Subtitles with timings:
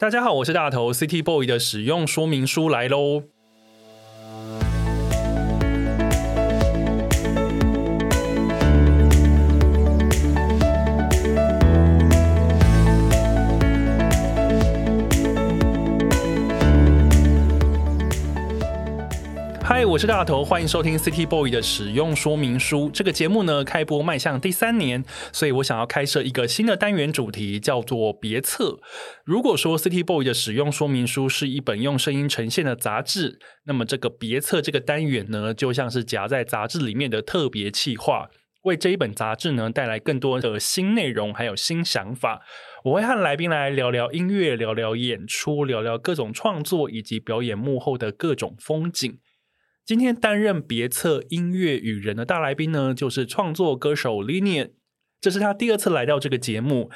[0.00, 3.24] 大家好，我是大头 City Boy 的使用说明书来喽。
[19.68, 22.88] 嗨，我是大头，欢迎收听 City Boy 的使用说明书。
[22.90, 28.78] 这个节目呢，开播迈向第三年，所以我想要开设一个新的单元主题，叫做别册。
[29.26, 38.30] 如果说 City Boy 的使用说明书是一本用声音呈现的杂志，那么这个别册这个单元呢，就像是夹在杂志里面的特别企划，
[38.62, 42.40] 为这一本杂志呢带来更多的新内容，还有新想法。
[42.84, 49.18] 我会和来宾来聊聊音乐，聊聊演出，聊聊各种创作以及表演幕后的各种风景。
[49.88, 54.72] 今天担任别册音乐与人的大来宾呢，就是创作歌手 Linian，
[55.18, 56.90] 这是他第二次来到这个节目。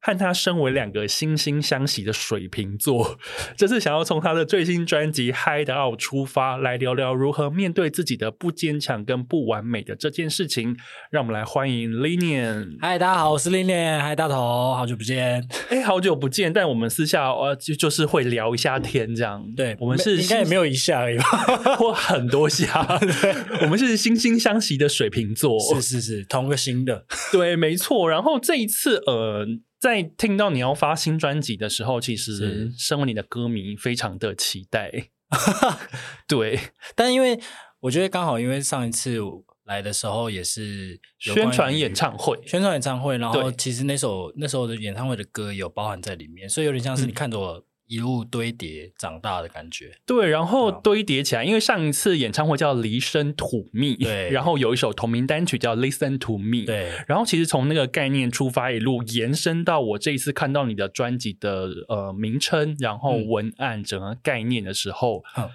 [0.00, 3.18] 和他身为两个惺惺相惜的水瓶座，
[3.56, 10.76] 这次想要从他的最新专辑《Hide Out》出发，来聊聊如何面对自己的不坚强跟不完美的这件事情。
[11.10, 12.78] 让我们来欢迎 Linian。
[12.80, 14.00] 嗨，大家好，我是 Linian。
[14.00, 15.46] 嗨，大头，好久不见。
[15.68, 19.44] 哎，好久不见，但我们私下呃就就是会聊一下天，这样。
[19.56, 21.24] 对，我们是应该也没有一下而已吧，
[21.76, 22.86] 或很多下。
[23.62, 25.58] 我们是惺惺相惜的水瓶座。
[25.74, 27.04] 是是是，同个星的。
[27.32, 28.08] 对，没错。
[28.08, 29.44] 然后这一次，呃。
[29.78, 35.10] 在听到你要发新专辑的时候，其实身为你的歌迷，非常的期待。
[36.26, 36.58] 对，
[36.94, 37.38] 但因为
[37.80, 39.18] 我觉得刚好，因为上一次
[39.64, 47.67] 来的时候也是宣传演唱会，宣传演唱会，然后其实那首那时候的演唱会的歌有包含在里面，所以有点像是你看着我。
[47.88, 65.48] 嗯一路堆叠长大的感觉，对，然后堆叠起来，因为上一次演唱会叫《离声吐蜜》，对， 然后有一首同名单曲叫《Listen to Me》，对，然后其实从那个概念出发，一路延伸到我这一次看到你的专辑的呃名称，然后文案整个概念的时候，嗯，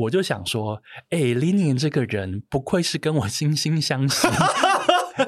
[0.00, 4.28] 我就想说，哎，Linian 这个人不愧是跟我惺惺相惜。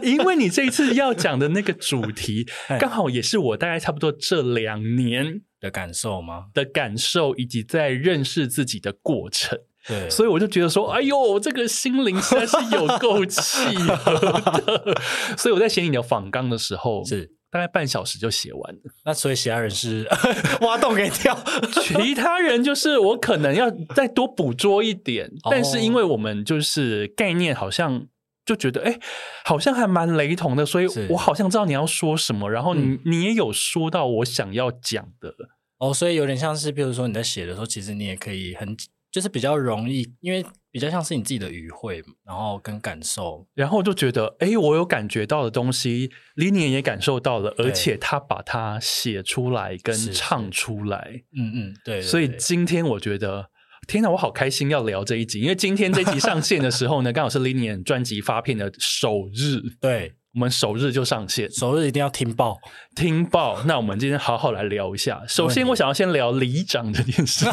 [0.02, 2.46] 因为你这一次要讲的那个主题，
[2.78, 6.46] 刚好也是我大概差不多这两年的感受吗？
[6.52, 9.58] 的感受，以及在认识自己的过程。
[9.86, 15.00] 对，所以我就觉得说，哎呦，这个心灵实在是有够契合的。
[15.36, 18.80] 所以我在写你的访纲的时候，是大概半小时就写完了。
[19.04, 20.06] 那所以其他人是
[20.62, 21.36] 挖洞给跳，
[21.82, 28.06] 其他人就是我可能要再多捕捉一点，但是因为我们就是概念好像。
[28.54, 28.98] 就觉得哎，
[29.44, 35.34] 好像还蛮雷同的，所以我好像知道你要说什么，然后你、嗯、你也有说到我想要讲的。
[35.78, 38.76] 哦，所以有点像是，比如说你在写的时候，其实你也可以很
[39.10, 53.51] 就是比较容易，因为比较像是你自己的语汇，然后跟感受，然后就觉得哎，我有感觉到的东西，Linian 也感受到了，而且他把它写出来跟唱出来，嗯嗯，对，所以今天我觉得。
[53.87, 59.60] 天哪，我好开心要聊这一集，因为今天这集上线的时候呢，刚好是 Linian 专辑发片的首日。
[59.81, 60.15] 对。
[60.34, 62.59] 我们首日就上线，首日一定要听报，
[62.97, 63.62] 听报。
[63.65, 65.22] 那我们今天好好来聊一下。
[65.28, 67.53] 首先，我想要先聊里长这件事情，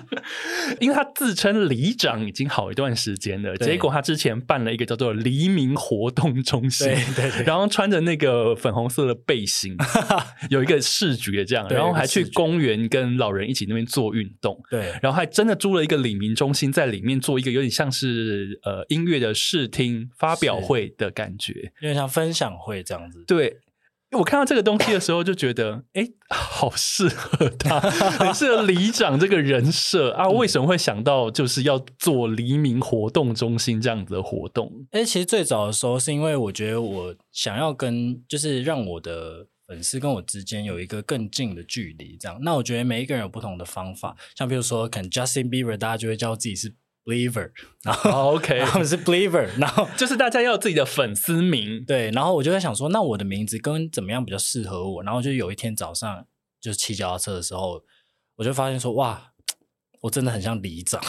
[0.80, 3.54] 因为他自称里长已经好一段时间了。
[3.58, 9.76] 结果他之前办了一个叫做黎明活动中心，对对对，然后穿着那个粉红色的背心，
[10.48, 23.58] 有一个视觉这样，然后还去公园跟老人一起那边做运动，对，然后还真的租了一个里明中心，在里面做一个有点像是呃音乐的试听发表会的感觉，像分享会这样子，对，
[24.12, 30.28] 我看到这个东西的时候就觉得，哎，好适合他，很适合里长这个人设啊。
[30.28, 34.86] 为什么会想到就是要做黎明活动中心这样子的活动？
[34.92, 42.38] 哎，其实最早的时候是因为我觉得我想要跟，就是让我的粉丝跟我之间有一个更近的距离，这样。
[42.40, 46.74] 那我觉得每一个人有不同的方法，像比如说，可能 Justin Bieber，大家就会叫自己是。
[47.08, 47.50] Believer，
[47.82, 55.02] 然后、oh, OK，他们是 Believer， 然后 就是大家要有自己的粉丝名，对，然后我就在想说，那我的名字跟怎么样比较适合我？
[55.02, 56.26] 然后就有一天早上，
[56.60, 57.82] 就是骑脚踏车的时候，
[58.36, 59.32] 我就发现说，哇，
[60.00, 61.00] 我真的很像里长，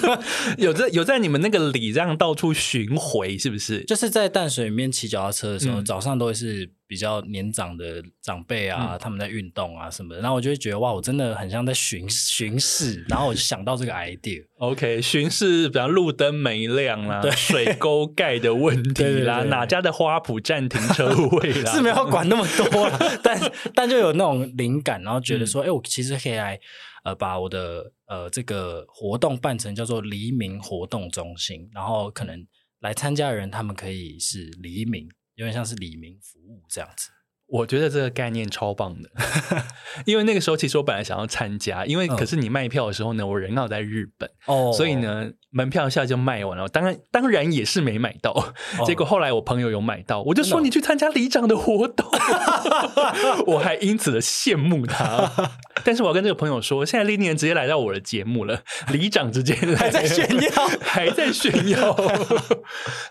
[0.58, 3.82] 有在有在你们那个里这样到处巡回，是不是？
[3.84, 14.44] 就是在淡水里面骑脚踏车的时候，嗯、早上都会是比较年长的长辈啊，嗯、他们在运动啊什么的，然后我就会觉得哇，我真的很像在巡巡视，然后我就想到这个 idea。
[14.58, 17.30] OK，巡视，比方路灯没亮啦，对。
[17.30, 26.58] 水沟盖的问题啦，哪家的花圃占停车位啦， 是没有管那么多啦， 但但就有那种灵感，然后觉得说，哎、嗯欸，我其实可以来
[27.04, 32.46] 呃，把我的呃这个活动办成叫做黎明活动中心，然后可能
[32.80, 35.08] 来参加的人，他们可以是黎明。
[35.36, 37.10] 有点像是黎明服务这样子，
[37.46, 39.10] 我觉得这个概念超棒的，
[40.06, 48.30] 因为那个时候其实我本来想要参加，因为可是你卖票的时候呢，我人要在日本哦，所以呢门票一下就卖完了，当然当然也是没买到，
[48.78, 52.06] 哦、结果后来我朋友有买到，我就说你去参加里长的活动，
[53.48, 55.32] 我还因此的羡慕他。
[55.82, 58.60] 但是我要跟这个朋友说，现在历年直接来到我的节目了，
[58.92, 59.76] 里长直接来。
[59.76, 61.96] 还在炫耀， 还在炫耀。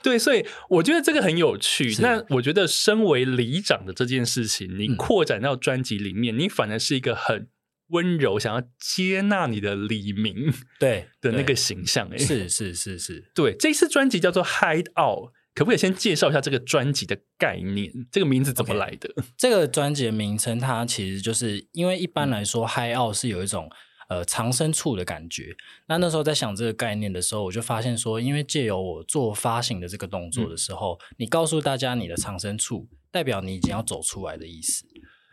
[0.03, 1.95] 对，所以我觉得这个很有趣。
[2.01, 7.47] 那我觉得，身为里长的这件事情，你扩展到专辑里面，嗯、你反而是一个很
[7.87, 12.09] 温柔，想要接纳你的李明 对的那个形象。
[12.09, 15.29] 哎，是是是是，对，这次专辑叫做《Hide Out》。
[15.53, 17.89] 可不可以先介绍一下这个专辑的概念？
[18.11, 19.25] 这个名字怎么来的？Okay.
[19.39, 23.69] 这个专辑的名称，它其实就是因为一般来说，Hide Out 是有一种
[24.09, 25.55] 呃藏身处的感觉。
[25.87, 34.83] 那那时候在想这个概念的时候，我就发现说，因为借由我做发行的这个动作的时候，嗯、你告诉大家你的藏身处，代表你已经要走出来的意思，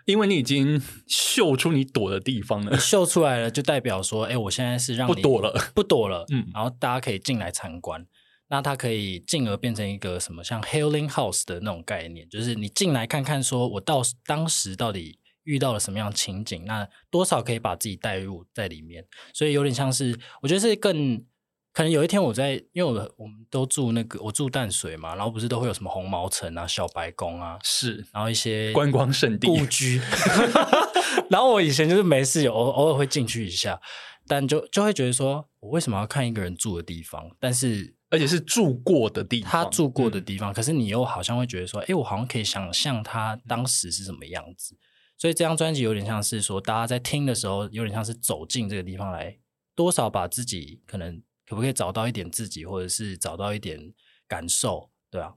[0.04, 2.78] 因为你已经秀出你躲的地方了。
[2.78, 6.24] 秀出来了，就代表说，哎，我现在是让你不躲了，不躲了。
[6.30, 8.06] 嗯，然后大家可以进来参观。
[8.48, 21.24] 那它可以进而变成一个什么像 Healing House 的那种概念，就是你进来看看，说我到当时到底遇到了什么样的情景，那多少可以把自己带入在里面，所以有点像是，我觉得是更
[21.72, 30.00] 可能有一天我在，因为我我们都住那个我住淡水嘛，然后不是都会有什么红毛城啊、小白宫啊，是，然后一些观光胜地故居，
[31.30, 33.80] 然后我以前就是没事有偶偶尔会进去一下，
[34.26, 37.96] 但就就会觉得说我为什么要看一个人住的地方，但是。
[38.12, 40.52] 而且是住过的地方，他住过的地方。
[40.52, 44.76] 嗯、可是你又好像会觉得说，哎、欸，我好像可以想象他当时是什么样子。
[45.16, 49.38] 所以这张专辑有点像是说，大家在听的时候，有点像是走进这个地方来，
[49.74, 53.92] 多少把自己可能可不可以找到一点自己，或者是找到一点
[54.26, 55.34] 感受，对啊。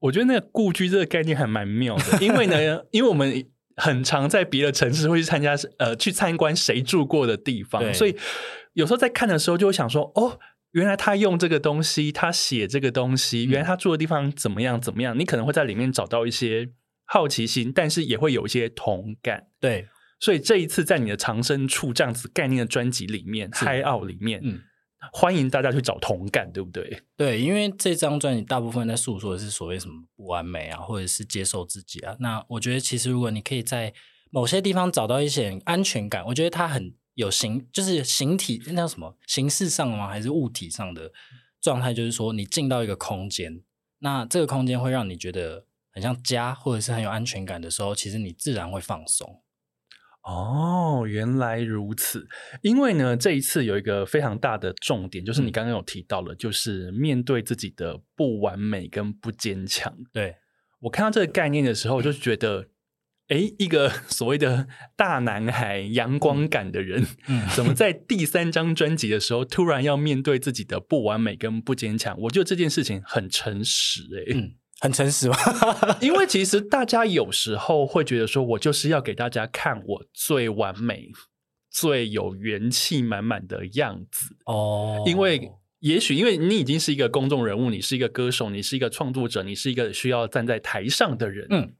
[0.00, 3.46] 我觉得那个故居这个概念还蛮妙的，因为呢， 因为我们
[3.76, 8.14] 很常在别的城市会去参加，呃，去参观谁住过的地方，所以
[8.74, 10.38] 有时候在看的时候就会想说，哦。
[10.72, 15.18] 原来他用这个东西，他写这个东西，原来他住的地方怎么样怎么样？
[15.18, 16.70] 你可能会在里面找到一些
[17.04, 19.48] 好奇心，但是也会有一些同感。
[19.60, 19.86] 对，
[20.18, 24.62] 所以这一次在你的藏身处这样子概念的专辑里面，Hide Out 里面，嗯，
[25.12, 27.02] 欢迎大家去找同感，对不对？
[27.16, 32.14] 对，因为这张专辑大部分在诉说的是所谓什么不完美啊，或者是接受自己啊。
[32.20, 33.92] 那我觉得其实如果你可以在
[34.30, 36.94] 某些地方找到一些安全感，我觉得它很。
[37.14, 39.18] 有形就是形体，那叫什么？
[39.26, 40.08] 形式上吗？
[40.08, 41.12] 还是物体上的
[41.60, 41.92] 状态？
[41.92, 43.60] 就是说，你进到一个空间，
[43.98, 49.42] 那这个空间会让你觉得很像家，或者是很有安全感的时候，其实你自然会放松。
[50.22, 52.26] 哦，原来如此。
[52.62, 59.94] 因为呢，这一次有一个非常大的重点，就是你刚刚有提到了，就是面对自己的不完美跟不坚强。
[60.12, 60.36] 对，
[60.80, 62.68] 我看到这个概念的时候，就觉得。
[63.28, 72.14] 哎，一个 所谓的大男孩、阳光感的人，嗯，怎么在第三张专辑的时候突然要面对自己的不完美跟不坚强？
[72.22, 75.36] 我觉得这件事情很诚实，哎，嗯，很诚实吗？
[76.02, 81.08] 因为其实大家有时候会觉得说，我就是要给大家看我最完美、
[81.70, 85.04] 最有元气满满的样子哦。
[85.06, 91.74] 因为也许因为你已经是一个公众人物，你是一个歌手，你是一个创作者，你是一个需要站在台上的人，嗯。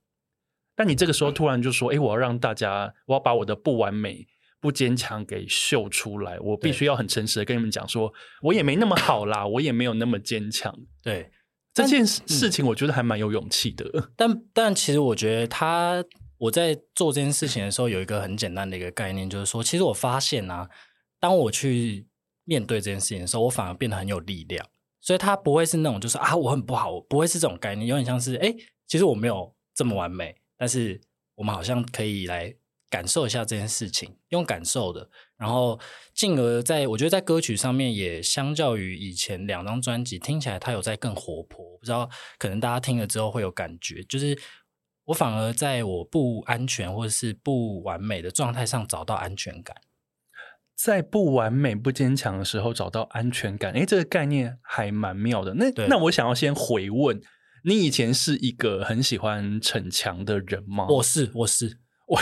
[0.75, 4.27] 但你这个时候突然就说：“哎，我要让大家，我要把我的不完美、
[4.59, 6.41] 不坚强给秀出来。
[6.41, 11.31] 我必须要很诚实的跟你们讲，说我也没那么好啦，我也没有那么坚强。”对，
[11.75, 13.85] 这件事情，我觉得还蛮有勇气的。
[14.17, 16.05] 但但其实我觉得他
[16.39, 20.69] 我在做这件事情的时候，有一个很简单的一个概念，就是说，其实我发现啊，
[21.19, 22.07] 当我去
[22.45, 24.67] 面对这件事情的时候，我反而变得很有力量。
[25.01, 28.55] 所以，他不会是那种就是啊，我很不好，不会是这种概念，有点像是哎，
[28.87, 30.37] 其实我没有这么完美。
[30.57, 31.01] 但是
[31.35, 32.55] 我们好像可以来
[32.93, 35.09] 感受一下这件事情，用感受的，
[35.39, 35.81] 然后
[36.15, 41.79] 进而在我觉得在歌曲上面也相较于以前两张专辑听起来，它有在更活泼。
[41.79, 44.39] 不知道可能大家听了之后会有感觉，就是
[45.07, 49.75] 我反而在我不安全或者是不完美的状态上找到安全感，
[50.77, 53.73] 在不完美不坚强的时候找到安全感。
[53.73, 55.55] 诶，这个概念还蛮妙的。
[55.55, 57.19] 那那我想要先回问。
[57.65, 60.85] 你以前是一个很喜欢逞强的人吗？
[60.89, 61.79] 我是，我是，
[62.13, 62.21] 我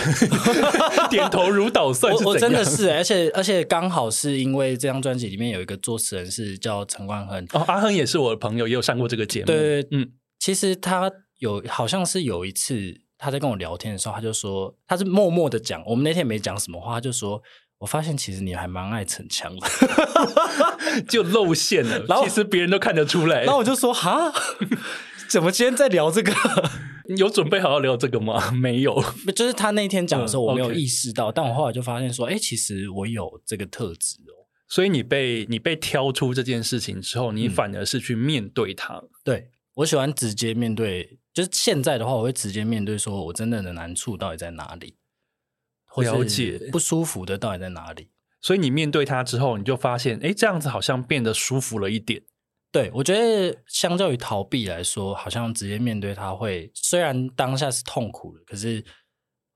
[1.10, 2.14] 点头如捣蒜。
[2.14, 9.46] 我我真的是，而且而且刚好是因为这张专辑里面有一个作词人是叫陈冠亨哦，阿亨也是我的朋友，也有上过这个节目。
[9.46, 17.42] 对，嗯，其实他有好像是有一次他在跟我聊天的时候，他就说他是默默的讲，我们那天也没讲什么话，他就说。
[17.80, 19.66] 我发现其实你还蛮爱逞强的，
[21.08, 22.04] 就露馅了。
[22.06, 23.44] 然后其实别人都看得出来。
[23.44, 24.30] 然后我就说：“哈，
[25.30, 26.30] 怎么今天在聊这个？
[27.16, 28.50] 有准备好要聊这个吗？
[28.52, 29.02] 没有。
[29.34, 31.28] 就是他那天讲的时候，我没有意识到。
[31.28, 34.46] 嗯 okay、但我后来就发现说，哎、欸，其实我有这个特质哦。
[34.68, 38.94] 所以你被你被挑出这件事情之后，你反而是去面对它。
[38.94, 41.18] 嗯、对，我喜欢直接面对。
[41.32, 44.96] 就是现在的话，我会直接面对，说我真正的难处到底在哪里。”
[45.96, 48.10] 了解不舒服的到底在哪里？
[48.40, 52.22] 所以你面对它之后，你就发现，哎，这样子好像变得舒服了一点。
[52.72, 58.84] 对，我觉得相较于逃避来说，好像直接面对它会，虽然当下是痛苦的，可是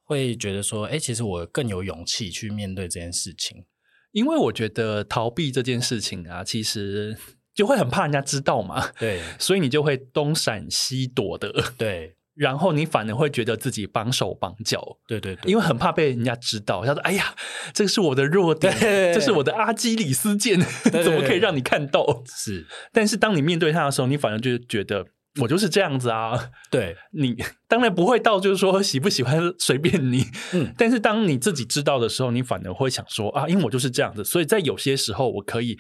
[0.03, 3.65] 会觉得说，哎，其实我更有勇气去面对这件事情。
[4.13, 7.17] 因为我觉得逃避这件事情啊，其实
[7.55, 8.91] 就会很怕人家知道嘛。
[8.99, 11.53] 对，所以你就会东闪西躲的。
[11.79, 12.17] 对。
[12.35, 16.85] 然后你反而会觉得自己绑手绑脚，对对对，因为很怕被人家知道。
[16.85, 17.35] 他说：“哎呀，
[17.73, 18.73] 这是我的弱点，
[19.15, 20.61] 这是我的阿基里斯腱，
[21.03, 25.07] 怎么可以让你看到？”是，但是当你面对他的时候，你反而就觉得
[25.41, 26.51] 我就是这样子啊。
[26.71, 27.37] 对， 你
[27.69, 35.79] 当然不会到就是说喜不喜欢随便你，嗯，但是当你自己知道的时候，你反而会想说啊，因为我就是这样子，所以在有些时候我可以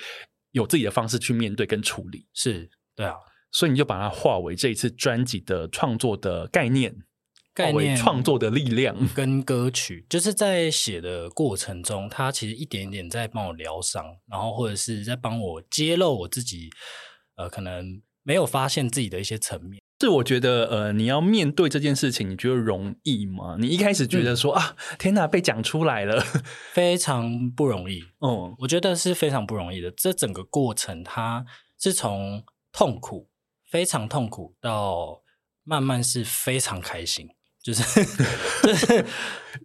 [0.53, 2.27] 有自己的方式去面对跟处理。
[2.33, 3.15] 是，对啊。
[3.55, 6.93] 所以你就把它化为这一次专辑的创作的概念，
[7.55, 16.69] 概念创作的力量 跟歌曲，就是在写的过程中，他其实一点一点在帮我疗伤，然后或者是在帮我揭露我自己，
[17.37, 19.81] 呃，可能没有发现自己的一些层面。
[20.01, 23.57] 是我觉得，呃，你要面对这件事情，你觉得容易吗？
[23.61, 26.21] 你一开始觉得说、嗯、啊，天哪，被讲出来了，
[26.75, 28.03] 非常不容易。
[28.21, 29.91] 嗯，我觉得是非常不容易的。
[29.93, 31.47] 这整个过程，它
[31.79, 33.31] 是从痛苦。
[33.75, 35.21] 非常痛苦，到
[35.65, 37.29] 慢慢是非常开心，
[37.61, 37.83] 就是
[38.63, 39.05] 就是，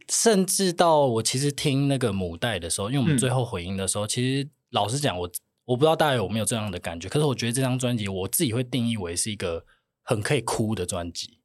[0.09, 5.29] 甚至到我其实听那个母带的时候，因为我们最后回音的时候，嗯、其实老实讲，我
[5.65, 9.63] 我不知道大家有没有这样的感觉，可是我觉得这张专辑我自己会定义为是一个
[10.01, 11.37] 很可以哭的专辑。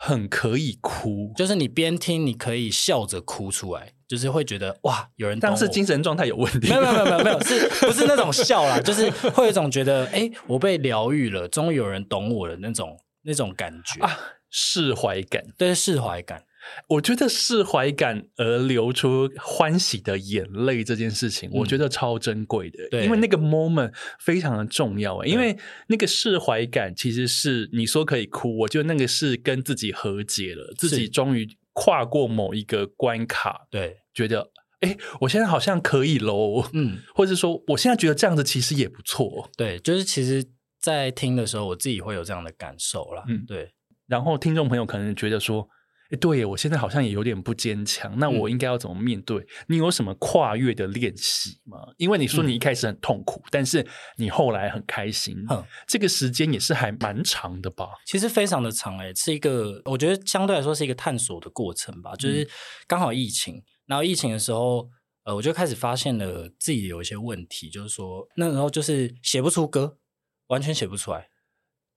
[0.00, 5.38] 很可以哭，就是你边听，你可以笑着哭出来，就是会觉得哇，有人。
[5.38, 6.68] 当时精神状态有问题？
[6.68, 8.80] 没有没有没有没有，是 不是那种笑啦？
[8.80, 14.18] 就是会有一种觉得，哎、欸，我被疗愈了，终于有人懂我的那种那种感觉啊，
[14.50, 16.44] 释怀感，对，释怀感。
[16.88, 22.86] 我觉得释怀感而流出欢喜的眼泪这件事情，我觉得超珍贵的。
[22.90, 25.24] 对，因为那个 moment 非常的重要。
[25.24, 31.48] 因为那个释怀感其实是你说可以哭，我觉得那个是跟自己和解了，自己终于
[31.80, 33.66] 跨过某一个关卡。
[33.70, 36.68] 对，觉得哎，我现在好像可以喽。
[36.72, 39.50] 嗯， 或者说我现在觉得这样子其实也不错。
[39.56, 40.44] 对，就是其实，
[40.80, 43.24] 在听的时候，我自己会有这样的感受啦。
[43.28, 43.72] 嗯，对。
[44.06, 45.68] 然后听众朋友可能觉得说。
[46.10, 48.18] 哎，对，我现在好像也有点不坚强。
[48.18, 49.36] 那我应该要怎么面对？
[49.40, 51.78] 嗯、你有什么跨越的练习吗？
[51.98, 53.86] 因为你说你一开始很痛苦，嗯、但是
[54.16, 55.36] 你后来很开心。
[55.50, 57.88] 嗯，这个时间也是还蛮长的吧？
[58.06, 62.14] 其实非常的长诶，是一个我觉得相对来说是一个探索的过程吧。
[62.16, 62.48] 就是
[62.86, 64.88] 刚好疫情，然后疫情的时候，
[65.24, 69.98] 呃，我就开始发现了自己有一些问题，就是说那时候就是写不出歌，
[70.46, 71.28] 完全写不出来。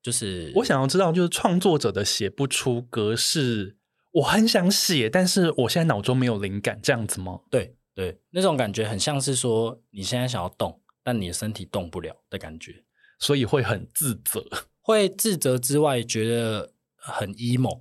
[0.04, 3.78] 就是我想要知道，就是创作者的写不出歌是。
[4.12, 7.40] 我很想写，但是我现在脑中没有灵感，这样子吗？
[7.50, 12.84] 对对，那种感觉很像是说你现在想要动，但你的身体动不了的感觉，
[13.20, 14.44] 所以会很自责。
[14.84, 17.80] 会自责之外，觉得很 emo，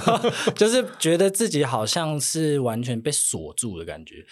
[0.54, 4.26] 就是觉得自己好像是完全被锁住的感觉。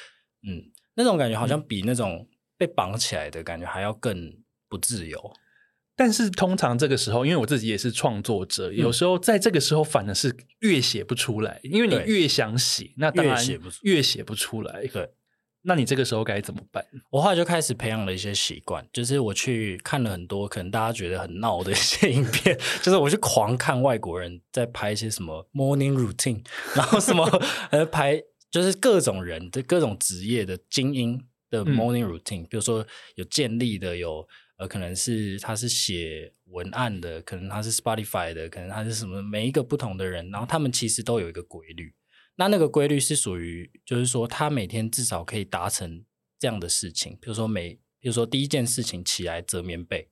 [0.47, 4.37] 嗯，那种感觉好像比那种被绑起来的感觉还要更
[4.69, 5.33] 不自由。
[5.99, 13.37] 但是通常这个时候，因为我自己也是创作者，嗯、有时候在这个时候反而是越写不出来，因为你越想写，那当然
[13.83, 14.87] 越写不出来。
[14.87, 15.11] 对，
[15.63, 16.87] 那你这个时候该怎么办？
[17.11, 26.45] 我后来就开始培养了一些习惯，就是我去看了很多可能大家觉得很闹的一些影片， 就是我去狂看外国人在拍一些什么 morning routine，
[26.77, 27.27] 然后什么
[27.73, 32.87] 呃拍就是各种人的各种职业的精英的 morning routine，、嗯、比如说
[33.17, 34.25] 有建立的有。
[34.59, 41.95] 呃，可能是他是写文案的，可能他是 Spotify 的，可能他是什么，每一个不同的人，然后他们其实都有一个规律。
[42.35, 46.05] 那那个规律是属于，就是说他每天至少可以达成
[46.41, 50.11] 这样的事情，比如说每，比如说第一件事情起来折棉被，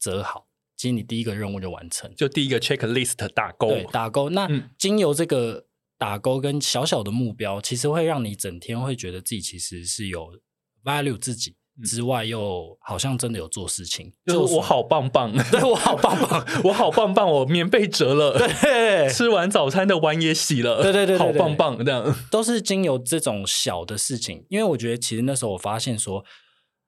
[0.00, 4.30] 折好，其实你第一个任务就完成，就第一个 checklist 打勾，对，打勾。
[4.30, 5.66] 那、嗯、经由这个
[5.96, 10.40] 打勾跟小小的目标，其实会让你整天会觉得自己其实是有
[10.82, 11.56] value 自己。
[11.84, 24.46] 之外，又好像真的有做事情，就是我好棒棒， 对我好棒棒， 我好棒棒，我棉被折了，对，吃完早餐的碗也洗了，对对对，好棒棒，这样都是经由这种小的事情。
[24.48, 26.24] 因为我觉得，其实那时候我发现说，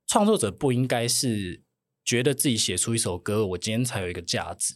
[0.07, 1.63] 创作者不应该是
[2.05, 4.75] 觉得自己写出一首歌，我今天才有一个价值。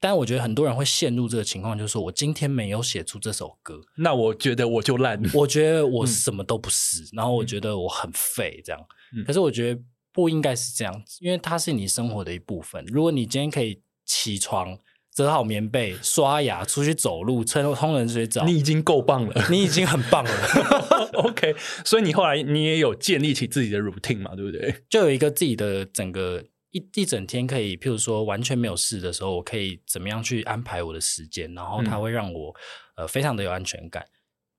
[0.00, 8.80] 但我觉得很多人会陷入这个情况，就是说我今天没有写出这首歌，那我觉得我就烂，我觉得我什么都不是，嗯、然后我觉得我很废，这样。
[9.26, 9.80] 可是我觉得
[10.12, 12.84] 不应该是这样子，因为它是你生活的一部分。
[12.86, 14.78] 如果你今天可以起床、
[15.12, 21.10] 折好棉被、刷牙、出去走路、冲冲冷水澡，你已经够棒了，你已经很棒了。
[21.14, 21.54] OK，
[21.84, 24.82] 所以你后来你也有建立起自己的 routine 嘛，对不对？
[24.90, 32.50] 就有一个自己的整个一一整天可以，譬如说完全没有事的时候，我可以怎么样去安排我的时间，然后它会让我、
[32.96, 34.04] 嗯、呃非常的有安全感。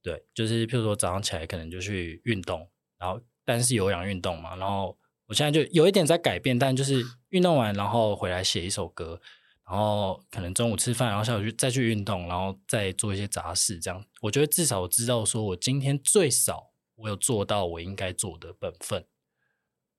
[0.02, 3.22] 对，就是譬如说早上起来可能就去运动，然后。
[3.46, 4.98] 但是有氧运动嘛，然后
[5.28, 9.22] 我现在就有一点在改变，但就是运动完然后回来写一首歌，
[9.70, 19.06] 然后可能中午吃饭，然后下午去再去运动，然后再做一些杂事，这样我觉得至少我知道说我今天最少我有做到我应该做的本分。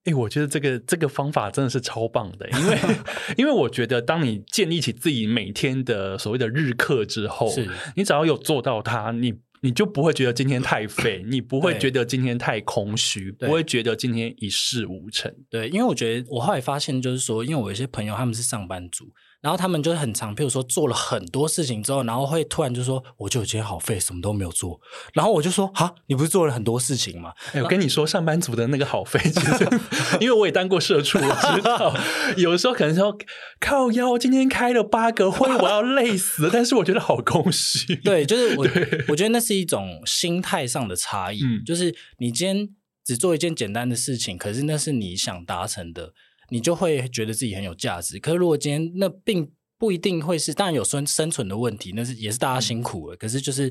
[0.05, 2.79] 哎，我觉得这个这个方法真的是超棒的，因为
[3.38, 9.41] 因为我觉得当你建立起自己每天的所谓的日课之后，是你只要有做到它，你。
[9.61, 15.35] 你就不会觉得今天太废，你不会觉得今天太空虚，不会觉得今天一事无成。
[15.51, 19.13] 对，因为我觉得我后来发现，就是说，因为我有些朋友他们是上班族。
[19.47, 24.81] 然后他们就是很常，譬如说做了很多事情之后，然后会突然就说：“我就今天好废，什么都没有做。”
[25.15, 29.69] 然后我就说：“哈，你不是做了很多事情吗？”哎，我跟你说，上班族的那个好废，其实
[30.21, 31.97] 因为我也当过社畜，我知道
[32.37, 33.17] 有的时候可能说
[33.61, 36.50] 靠腰，今天开了八个会，我要累死了。
[36.53, 37.95] 但是我觉得好空虚。
[37.95, 38.67] 对，就是我，
[39.07, 41.41] 我觉得那是一种心态上的差异。
[41.45, 42.69] 嗯，就是你今天
[43.05, 46.15] 只做一件简单的事情，可是那是你想达成的。
[46.49, 48.18] 你就会觉得自己很有价值。
[48.18, 53.16] 可是如果今天那并不一定会是，当然有生生存的问题，那是也是大家辛苦了。
[53.16, 53.70] 可是就是，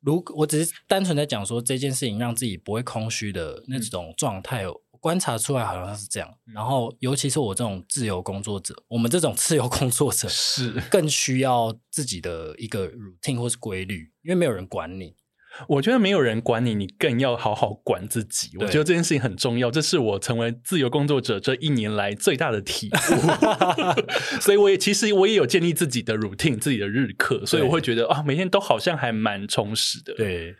[0.00, 4.64] 如果我只是单纯在讲说这件事情让自己不会空虚的那种状态，
[5.00, 6.28] 观察出来好像是这样。
[6.52, 15.14] 然后，尤其是我这种自由工作者，我们这种 自由工作者是更需要自己的一个 routine 或是规律，因为没有人管你。
[15.66, 18.50] 我觉得没有人管你，你更要好好管自己。
[18.58, 23.16] 我觉得这件事情很重要，这是我成为自由工作者这一年来最大的体悟。
[24.40, 30.14] 所以我也其实我也有建立自己的 routine，自己的日课，所以我会觉得啊，每天都好像还蛮充实的。
[30.14, 30.54] 对，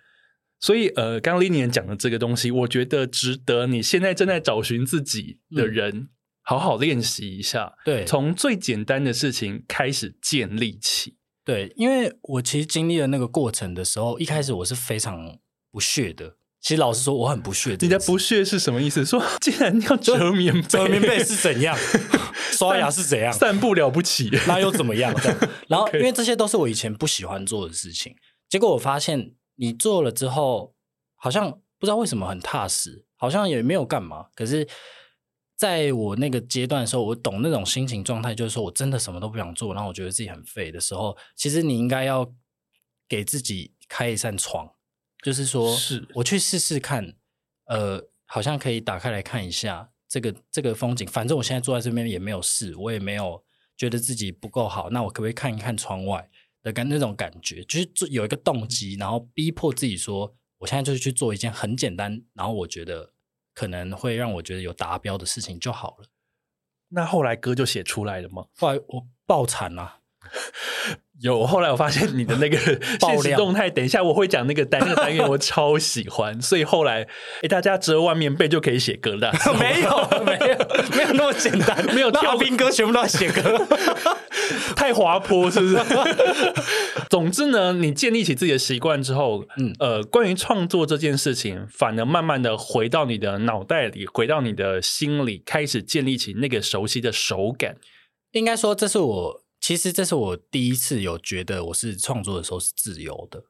[0.59, 6.09] 所以呃，刚刚 Lilian 讲的这个东西，我觉得值得你现在正在找寻自己的人
[6.43, 7.75] 好好练习一下。
[7.85, 11.18] 对，从最简单的事情开始建立起。
[11.49, 15.39] 对，因为我其实经历了那个过程的时候，一开始我是非常
[15.71, 16.37] 不屑的。
[16.61, 17.75] 其实老实说，我很不屑。
[17.81, 19.03] 你的不屑是什么意思？
[19.03, 21.75] 说 既然要折棉被，折棉被是怎样？
[22.53, 23.33] 刷牙是怎样？
[23.33, 25.15] 散步了不起，那又怎么样？
[25.23, 25.39] 这样。
[25.69, 28.15] 然后，因为这些都是我以前不喜欢做的事情，
[28.51, 30.75] 结果我发现你做了之后，
[31.17, 34.69] 好像不知道为什么很踏实，好像也没有干嘛，可是。
[35.59, 42.33] 在我那个阶段的时候，我懂那种心情状态，就是说我真的什么都不想做，然后我觉得自己很废的时候，其实你应该要
[43.09, 44.71] 给自己开一扇窗，
[45.21, 47.13] 就是说，是我去试试看，
[47.67, 51.05] 呃，好像可以打开来看一下这个这个风景。
[51.09, 53.43] 反正我现在坐在这边也没有事，我也没有
[53.77, 56.31] 觉得自己不够好，那我可不可以看一看窗外
[56.63, 57.65] 的感那种感觉？
[57.65, 63.15] 就是有一个动机，然后逼迫自己说，我现在就是去做一件很简单，然后我觉得。
[63.59, 66.07] 可能会让我觉得有达标的事情就好了。
[66.91, 68.45] 那后来歌就写出来了吗？
[68.57, 69.97] 后来我爆惨了。
[71.21, 72.57] 有，后来我发现你的那个
[73.01, 77.09] 现实动态，等一下我会讲那个单那个单元，我超喜欢，所以后来
[77.43, 79.33] 哎，大家折完棉被就可以写歌了。
[79.59, 80.57] 没有，没有，
[80.97, 83.43] 没有那么简单， 没有跳兵歌，全部都要写歌，
[84.89, 85.77] 太滑坡是不是？
[87.11, 97.77] 总之呢，你建立起自己的习惯之后，嗯，呃，关于创作这件事情，反而慢慢的回到你的脑袋里，回到你的心里，开始建立起那个熟悉的手感。
[98.33, 99.45] 应该说，这是我。
[99.61, 103.43] 其实这是我第一次有觉得我是创作的时候是自由的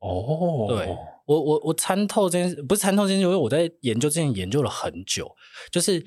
[0.00, 0.66] 哦。
[0.68, 0.88] 对，
[1.26, 5.32] 我我我参透这件事，不是参透这件事，因为我在研究这件研究了很久，
[5.70, 6.04] 就是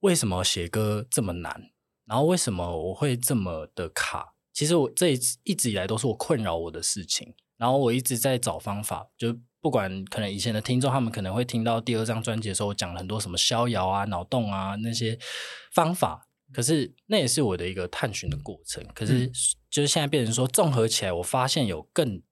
[0.00, 1.70] 为什么写歌这么难，
[2.06, 4.34] 然后为什么我会这么的卡。
[4.52, 9.08] 其实我这一一直以来都是我困扰我的事情，然后我一直在找方法。
[9.18, 15.18] 就不管可能以前的听众，他们可能会听到第二张专辑的时候，我讲了很多什么逍遥啊、脑洞啊那些
[15.72, 16.28] 方法。
[16.52, 18.84] 可是那也是我的一个探寻的过程。
[18.94, 19.26] 可是
[19.70, 22.22] 就是现在变成说，综合起来，我发现有更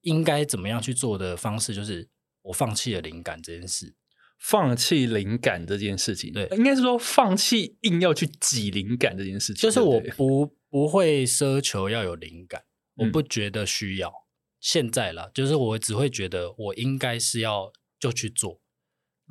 [0.00, 2.08] 应该怎么样去做的方式，就是
[2.42, 3.94] 我放弃了灵感这件事。
[4.38, 9.62] 放弃灵感这件事情，对，应该是说放弃硬要去挤灵感这件事情。
[9.62, 12.62] 就是我不不会奢求要有灵感，
[12.96, 14.08] 我不觉得需要。
[14.08, 14.22] 嗯、
[14.60, 18.60] 现在啦，就是我只会觉得我应该是要就去做，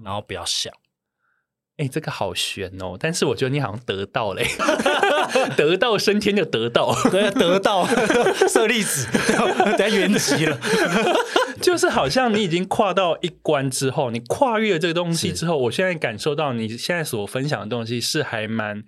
[0.03, 0.73] 然后不要想。
[1.77, 2.95] 哎、欸，这个好悬哦！
[2.97, 4.47] 但是我觉得你好像得到嘞，
[5.57, 7.85] 得到升天就得到，对，得到
[8.47, 9.05] 舍利子，
[9.77, 10.57] 等下圆寂了。
[11.75, 18.81] 就是好像你已经跨到一关之后，你跨越了这个东西之后，我现在感受到你现在所分享的东西是还蛮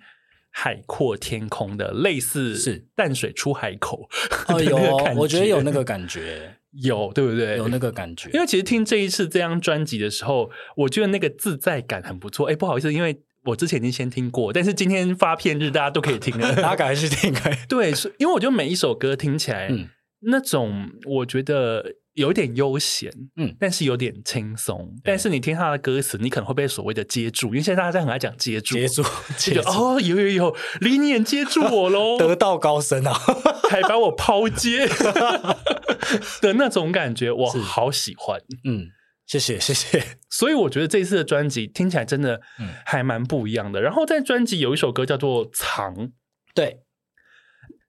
[0.50, 4.08] 海阔天空的，类似是淡水出海口。
[4.46, 4.78] 哦， 有，
[5.16, 6.54] 我觉得有那个感觉。
[6.72, 7.58] 有对不对？
[7.58, 12.46] 有那个感觉，因为其实听这一次这张专辑的时候，我觉得那个自在感很不错。
[12.50, 17.34] 哎，不好意思，因为我之前已经先听过，但是今天发片日大家都可以听了， 大家赶快去听。
[17.68, 19.88] 对，因为我觉得每一首歌听起来，嗯，
[20.20, 21.84] 那种我觉得。
[22.18, 24.92] 有点悠闲，嗯，但是有点轻松。
[25.04, 29.02] 但是你听他的歌词，你可能会被所谓的接住，因为现在大家很爱讲接住，接住，
[29.38, 33.12] 接住哦，有有有，李念接住我喽， 得道高僧啊，
[33.70, 34.86] 还把我抛接
[36.40, 38.40] 的那种感觉，我好喜欢。
[38.64, 38.88] 嗯，
[39.26, 40.02] 谢谢谢谢。
[40.28, 42.40] 所以我觉得这次的专辑听起来真的
[42.84, 43.80] 还蛮不一样的。
[43.80, 45.94] 然后在专辑有一首歌叫做《藏》，
[46.54, 46.80] 对。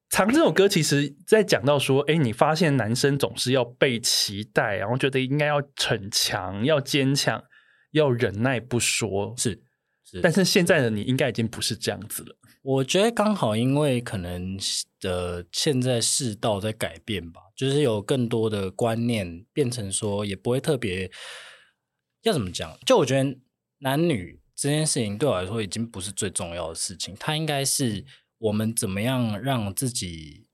[0.10, 7.44] 藏这首歌，其实在讲到说，哎，你发现男生总是要被期待，然后觉得应该要逞强、要坚强、
[7.92, 9.62] 要忍耐不说，是，
[10.04, 12.36] 是，但是现在的你应该已经不是这样子了。
[12.64, 14.58] 我觉得刚好因为可能
[15.00, 21.10] 的现在世道在改变吧，就是有更多的观念变成说，也不会特别
[22.24, 22.76] 要怎么讲。
[22.84, 23.38] 就我觉得
[23.78, 28.04] 男女这件事情对我来说已经不是最重要的事情，它应该是。
[28.40, 30.48] 我们怎么样让自己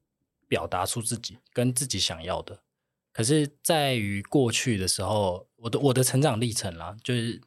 [0.48, 2.60] 表达出自己跟自己想要的？
[3.14, 7.42] 可是，在于过去的时候，我的我的成长历程啦，就是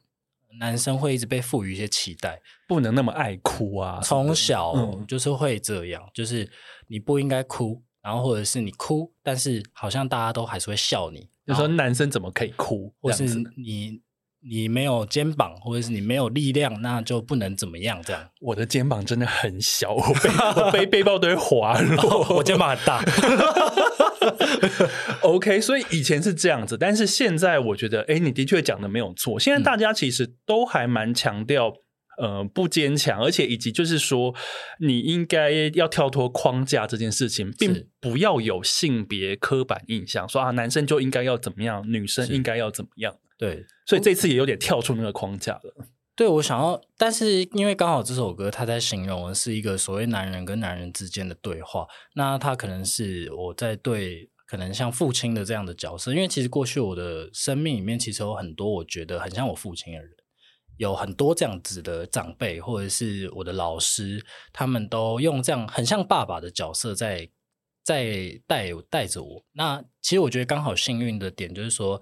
[0.59, 4.01] 男生会一直被赋予一些期待，不能那么爱哭啊。
[4.01, 4.73] 从小
[5.07, 6.51] 就是会这样，嗯、就是
[6.87, 13.25] 你不应该哭，然后或者是你哭，但是好像大家都还是会笑你，就说男生怎么可以哭，或是
[13.55, 14.01] 你。
[14.41, 18.01] 你没有肩膀，或者是你没有力量，那就不能怎么样。
[18.03, 22.25] 这样，我的肩膀真的很小，我背我背背包都会滑落。
[22.29, 23.03] 我肩膀很大。
[25.21, 29.39] OK，所以以前是这样子，但是现在我觉得，哎，你的确讲的没有错。
[29.39, 31.73] 现在大家其实都还蛮强调，嗯、
[32.19, 34.35] 呃，不坚强，而且以及就是说，
[34.81, 43.15] 你应该要跳脱框架这件事情，并不要有性别刻板印象，说啊，男生就应该要怎么样，女生应该要怎么样。
[43.37, 45.87] 对，所以这次也有点跳出那个框架了。
[46.13, 60.09] 对，我想要，但是因为刚好这首歌它在形容的是一个所谓男人跟男人之间的对话，那他可能是我在对可能像父亲的这样的角色，因为其实过去我的生命里面其实有很多我觉得很像我父亲的人，
[60.79, 67.29] 有很多这样子的长辈或者是我的老师，他们都用这样很像爸爸的角色在
[67.83, 69.45] 在带带着我。
[69.51, 72.01] 那其实我觉得刚好幸运的点就是说。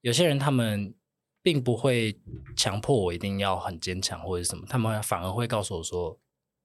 [0.00, 0.94] 有些人他们
[1.42, 2.16] 并不会
[2.56, 6.16] 强迫我一定要很坚强或者什么，他们反而会告诉我说：“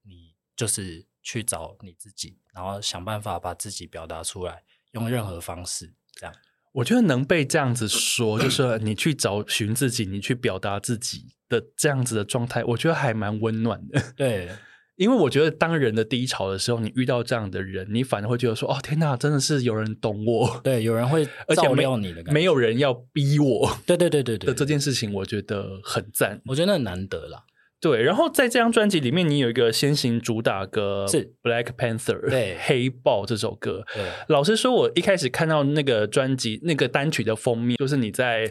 [0.06, 6.36] 你就是去找你自己，然后想办法把自己表达出来，用任何方式。”这样，
[6.74, 14.02] 我觉得能被这样子说，就是你去找寻自己，你去表达自己的这样子的状态，我觉得还蛮温暖的。
[14.16, 14.50] 对。
[14.96, 23.76] 因为我觉得，当人的低潮的时候，你遇到这样的人，你反而会觉得说：“哦，天哪，真的是有人懂我。”对，有人会 照料你的感觉，没，有人要逼我。
[23.88, 26.40] 对对对对对，的这件事情，我觉得很赞。
[26.46, 27.44] 我觉得很难得啦。
[27.84, 33.84] 对，然后在这张专辑里面，你有一个先行主打歌是《Black Panther》，对， 黑豹这首歌。
[34.28, 38.50] 老实说，我一开始看到那个专辑那个单曲的封面，就是你在。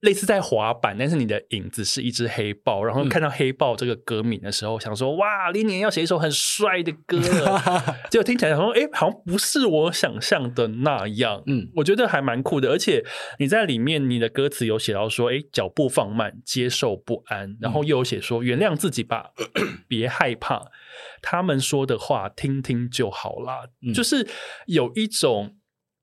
[0.00, 2.82] 类似在滑板，但是你的影子是一只黑豹。
[2.82, 7.60] 然后看到黑豹这个歌名的时候，想说哇，林年要写一首很帅的歌了。
[8.10, 11.42] 结果听起来想说，哎，好像不是我想象的那样。
[11.46, 12.70] 嗯，我觉得还蛮酷的。
[12.70, 13.04] 而且
[13.38, 17.56] 你在里面，你的歌词有写到说，哎，脚步放慢，接受不安。
[17.60, 19.32] 然后又有写说，原谅自己吧，
[19.86, 20.62] 别害怕，
[21.20, 23.64] 他们说的话听听就好啦。
[23.86, 24.26] 嗯，就是
[24.66, 25.56] 有一种。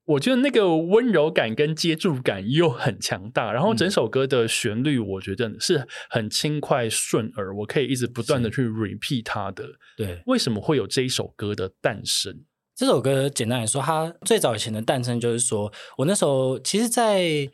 [0.08, 9.64] 我觉得那个温柔感跟接住感又很强大，然后整首歌的旋律我觉得是很轻快顺耳，我可以一直不断的去 repeat 它的。
[9.96, 12.44] 对，为什么会有这一首歌的诞生？
[12.74, 17.50] 这首歌简单来说，它最早以前的诞生就是说，我那时候其实，在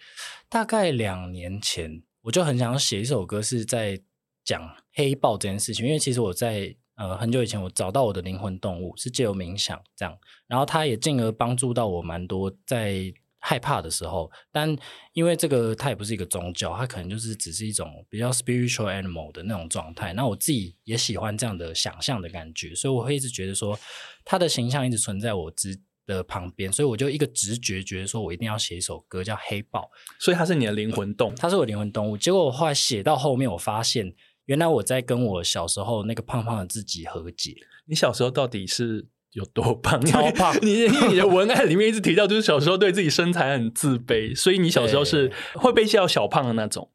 [0.48, 4.00] 大概两年前，我就很想写一首歌，是在
[4.44, 14.74] 讲黑豹这件事情，因为其实我在呃很久以前我找到我的灵魂动物是借由冥想这样，然后它也进而帮助到我蛮多在害怕的时候，但
[15.12, 20.14] 因为这个它也不是一个宗教，它可能就是只是一种比较 spiritual animal 的那种状态。
[20.14, 23.78] 那我自己也喜欢这样的想象的感觉，所以我会一直觉得说
[24.24, 29.80] 它的形象一直存在我之的旁边，所以我就一个直觉觉得说我一定要写一首歌叫《黑豹》，
[30.24, 32.16] 所以它是你的灵魂动物，它是我灵魂动物。
[32.16, 34.14] 结果我后来写到后面，我发现。
[34.46, 37.54] 原来我在跟我小时候那个胖胖的自己和解。
[37.86, 40.00] 你小时候到底是有多胖？
[40.04, 40.54] 超胖！
[40.62, 46.90] 你因为你的文案里面一直提到，就是小时候对自己身材很自卑，所以你小时候是会被叫小胖的那种。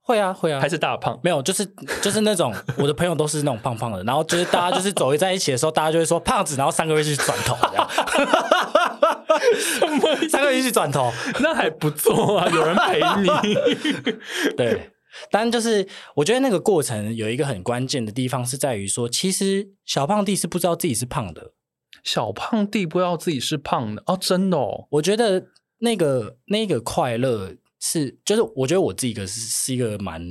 [0.00, 1.20] 会啊，会啊，还是大胖？
[1.22, 1.66] 没有，就是
[2.00, 7.54] 就是那种我的朋友都是那种胖胖的，然后就是大家就是走在一起的时候，大家就会说胖子，然后三个月去转头，
[10.30, 13.54] 三个月去转头，那还不错啊，有人陪你。
[14.56, 14.90] 对。
[15.30, 21.52] 但就是，我觉得那个过程有一个很关键的地方是在于说，其实小胖弟是不知道自己是胖的。
[22.04, 24.86] 小胖弟不知道自己是胖的哦，真的哦。
[24.92, 30.22] 我觉得那个那个快乐是，就是我觉得我自己个是是一个蛮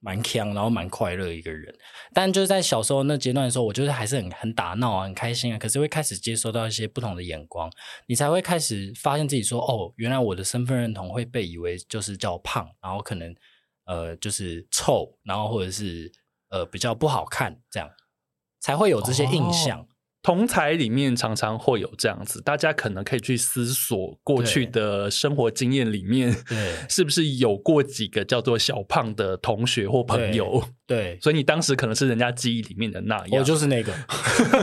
[0.00, 1.72] 蛮强，然后蛮快乐的一个人。
[2.14, 5.58] 但就是在小时候那阶段的时候，我就是还是很很打闹啊，很开心啊。
[5.58, 7.70] 可是会开始接收到一些不同的眼光，
[8.06, 13.34] 你才会开始发现自己说，哦，原来我的身份认同会被以为就是叫胖，然后可能。
[13.90, 16.12] 呃，就是臭，然后或者是
[16.50, 17.90] 呃比较不好看，这样
[18.60, 19.80] 才会有这些印象。
[19.80, 19.86] 哦，
[20.22, 30.62] 同才里面常常会有这样子，大家可能可以去思索过去的生活经验里面，对，是不是有过几个叫做小胖的同学或朋友？
[30.86, 33.92] 对，对，所以你当时可能是人家记忆里面的那样，我就是那个。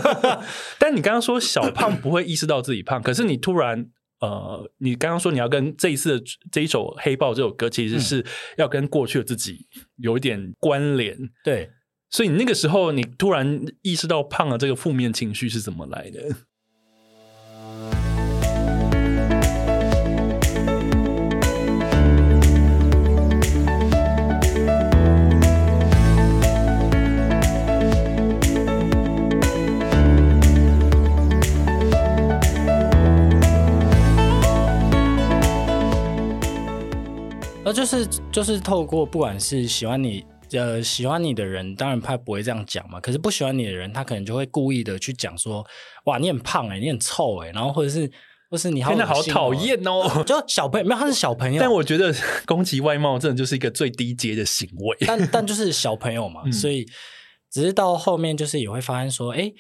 [0.80, 3.90] 但你刚刚说小胖不会意识到自己胖，可是你突然。
[4.20, 8.26] 呃，你刚刚说你要跟这一次的这一首《黑豹》这首歌，其实是
[8.58, 11.16] 要跟过去的自己有一点关联。
[11.16, 11.70] 嗯、对，
[12.10, 16.47] 所以你那个时候，你突然意识到胖了这个负面情绪是怎么来的？
[37.68, 42.98] 呃，就是就是透过不管是喜欢你呃喜欢你的人，当然他不会这样讲嘛。
[43.02, 45.68] 可是不喜欢你的人，他可能就会故意的去讲说，
[46.06, 48.10] 哇，你很胖哎，你很臭哎，然后或者是
[48.50, 51.60] 或是你好、哦、好讨厌哦， 就小朋友没有，他是小朋友。
[51.60, 52.16] 但我觉得
[52.48, 54.98] 攻击外貌真的就是一个最低阶的行为。
[55.06, 56.86] 但但就是小朋友嘛，嗯、所以
[57.52, 59.52] 只是到后面就是也会发现说，哎，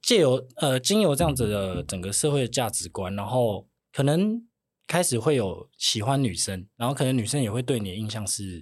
[0.00, 4.46] 借由呃经由这样子的整个社会的价值观，然后可能。
[4.90, 8.60] 开始会有喜欢女生，然后可能女生也会对你的印象是，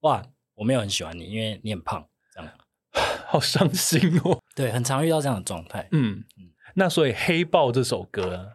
[0.00, 2.50] 哇，我没有很喜欢你，因为你很胖，这样，
[3.28, 4.42] 好伤心哦。
[4.54, 5.86] 对，很常遇到这样的状态。
[5.92, 8.54] 嗯嗯，那所以《黑豹》这首歌，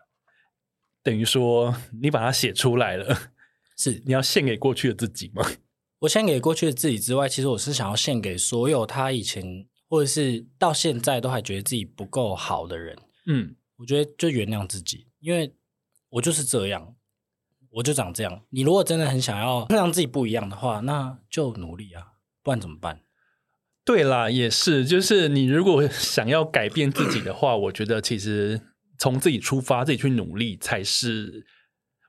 [1.04, 3.16] 等于说你把它写出来了，
[3.78, 5.48] 是你要献给过去的自己吗？
[6.02, 12.98] 我献给过去的自己之外，其实我是想要献给所有他以前或者是到现在都还觉得自己不够好的人。
[13.28, 15.56] 嗯，我觉得就原谅自己，因为。
[16.10, 16.95] 我就是这样，
[17.76, 18.42] 我就长这样。
[18.52, 22.04] 你如果真的很想要让自己不一样的话，那就努力啊，
[22.42, 23.02] 不然怎么办？
[23.84, 28.62] 对啦，也是，就是你如果想要改变自己的话，我觉得其实
[28.98, 31.46] 从自己出发，自己去努力才是，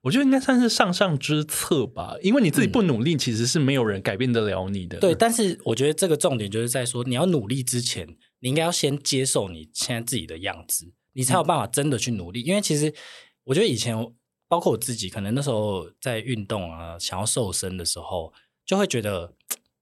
[0.02, 2.14] 我觉得应该算是上上之策吧。
[2.22, 4.98] 因为你自己不努力，其实是没有人改变得了你的。
[5.00, 8.06] 对，但是我觉得这个重点就是在说，你要努力之前，
[8.38, 12.42] 你应该要先接受你现在自己的样子，你才有办法真的去努力。
[12.42, 12.94] 因为其实。
[13.48, 13.96] 我觉得以前，
[14.48, 18.32] 包括我自己，可能那时候在运动啊，想要瘦身的时候，
[18.64, 19.34] 就会觉得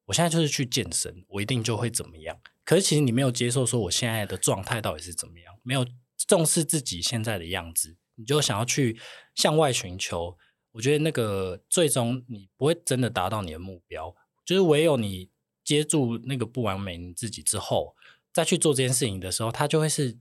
[0.07, 2.39] 我现在就是去健身，我一定就会怎么样。
[2.65, 5.87] 可是其实你没有接受说我现在的状态到底是怎么样，没有
[6.27, 8.99] 重视自己现在的样子，你就想要去
[9.35, 10.39] 向外寻求。
[10.73, 15.31] 我觉得那个最终你不会真的达到你的目标，就是唯有你
[15.63, 17.95] 接住那个不完美你自己之后，
[18.33, 20.19] 再去做这件事情的时候，它就会是。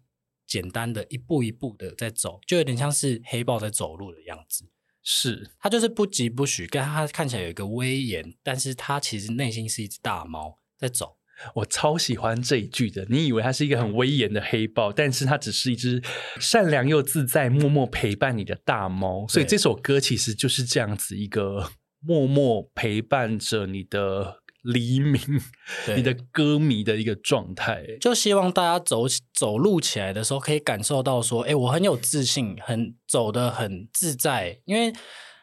[0.53, 4.69] 简单的一步一步的在走，就有点像是黑豹在走路的样子。
[5.01, 11.17] 是，它就是不疾不徐，跟它看起来有一个威严，但是它其实内心是一只大猫在走。
[11.55, 13.03] 我超喜欢这一句的。
[13.09, 15.99] 你以为它是一个很威严的黑豹，嗯、但是它只是一只
[16.39, 19.27] 善良又自在、默默陪伴你的大猫。
[19.27, 24.42] 所以这首歌其实就是这样子一个默默陪伴着你的。
[24.63, 25.21] 黎明，
[25.95, 34.61] 你的歌迷的一个状态，就希望大家走走路起来的时候，可以感受到说，哎，我很有自信，很走得很自在。
[34.63, 34.87] 因为，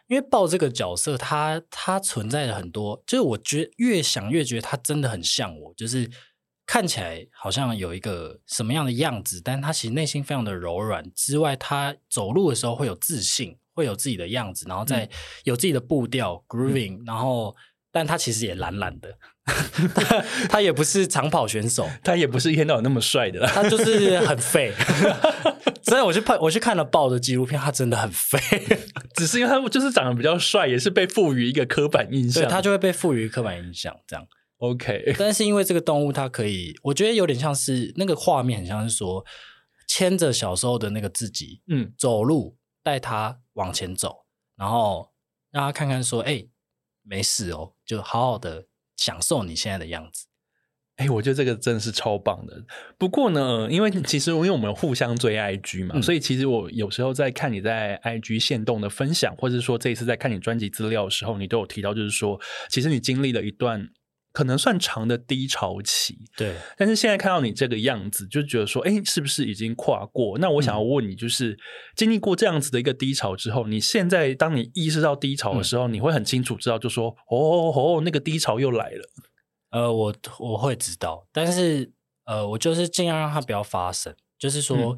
[0.09, 6.11] 因为豹这个角色，它它存在了很多，就是我觉越想越觉得它真的很像我，就是
[6.64, 11.04] 看起来好像有一个什么样的样子，但他其实内心非常的柔软。
[11.14, 15.06] 之外，他走路的时候会有自信，会有自己的样子，然后再
[15.44, 17.54] 有自己的步调、嗯、grooving，然后。
[17.92, 19.18] 但他其实也懒懒的，
[19.94, 24.72] 他，他也不是长跑选手， 他也不是一天到晚那么帅的，他就是很废。
[25.83, 28.38] 所以我去拍，我去看了爆的纪录片，他真的很废，
[29.16, 34.24] 只是因为他就是长得比较帅，也是被赋予一个刻板印象，他就会被赋予刻板印象这样。
[34.59, 39.24] OK， 但是因为这个动物，它可以，我觉得有点像是那个画面，很像是说
[39.88, 44.26] 牵着小时候的那个自己，嗯，走路带他往前走，
[44.57, 45.11] 然后
[45.50, 46.50] 让他看看说，哎、欸。
[47.03, 50.26] 没事哦，就好好的享受你现在的样子。
[50.96, 52.62] 哎，我觉得这个真的是超棒的。
[52.98, 63.88] 不过呢，因为其实因为我们互相追 IG 嘛，嗯、所以其实我有时候在看你在 IG 限动的分享，或者说这一次在看你专辑资料的时候，你都有提到，就是说其实你经历了一段。
[64.33, 66.55] 可能算长的低潮期，对。
[66.77, 70.38] 但是现在看到你这个样子，就觉得说，哎，是不是已经跨过？
[70.38, 71.59] 那我想要问你，就是、嗯、
[71.97, 79.11] 经历过这样子的一个低潮之后，你现在当你意识到低潮的时候，嗯、你会很清楚知道，就说，哦哦哦，那个低潮又来了。
[79.71, 81.93] 呃，我我会知道，但是
[82.25, 84.14] 呃，我就是尽量让它不要发生。
[84.38, 84.97] 就是说，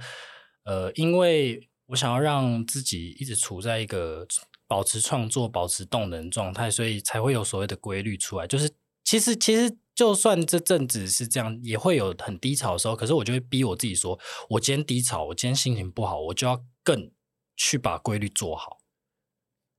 [0.65, 4.27] 嗯、呃，因为我想要让自己一直处在一个
[4.69, 8.71] 保持创作、保持动能状态，所以才会有所谓的规律出来，就是。
[9.13, 12.97] 其实，其实就算这阵子是这样，也会有很低潮的时候。
[12.97, 17.13] 可是，我就会逼我自己说：我今天低潮，我今天心情不好，我就要更
[17.55, 18.79] 去把规律做好。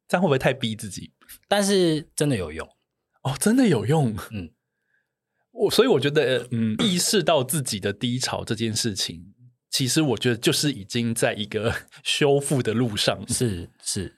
[0.07, 1.13] 这样会不会太逼自己？
[1.47, 2.69] 但是真的有用
[3.23, 4.15] 哦，真的有用。
[4.29, 4.53] 嗯，
[5.49, 9.33] 我所以我觉得，嗯，意识到自己的低潮这件事情，
[9.71, 11.73] 其实我觉得就是已经在一个
[12.05, 13.27] 修复的路上。
[13.27, 14.15] 是是。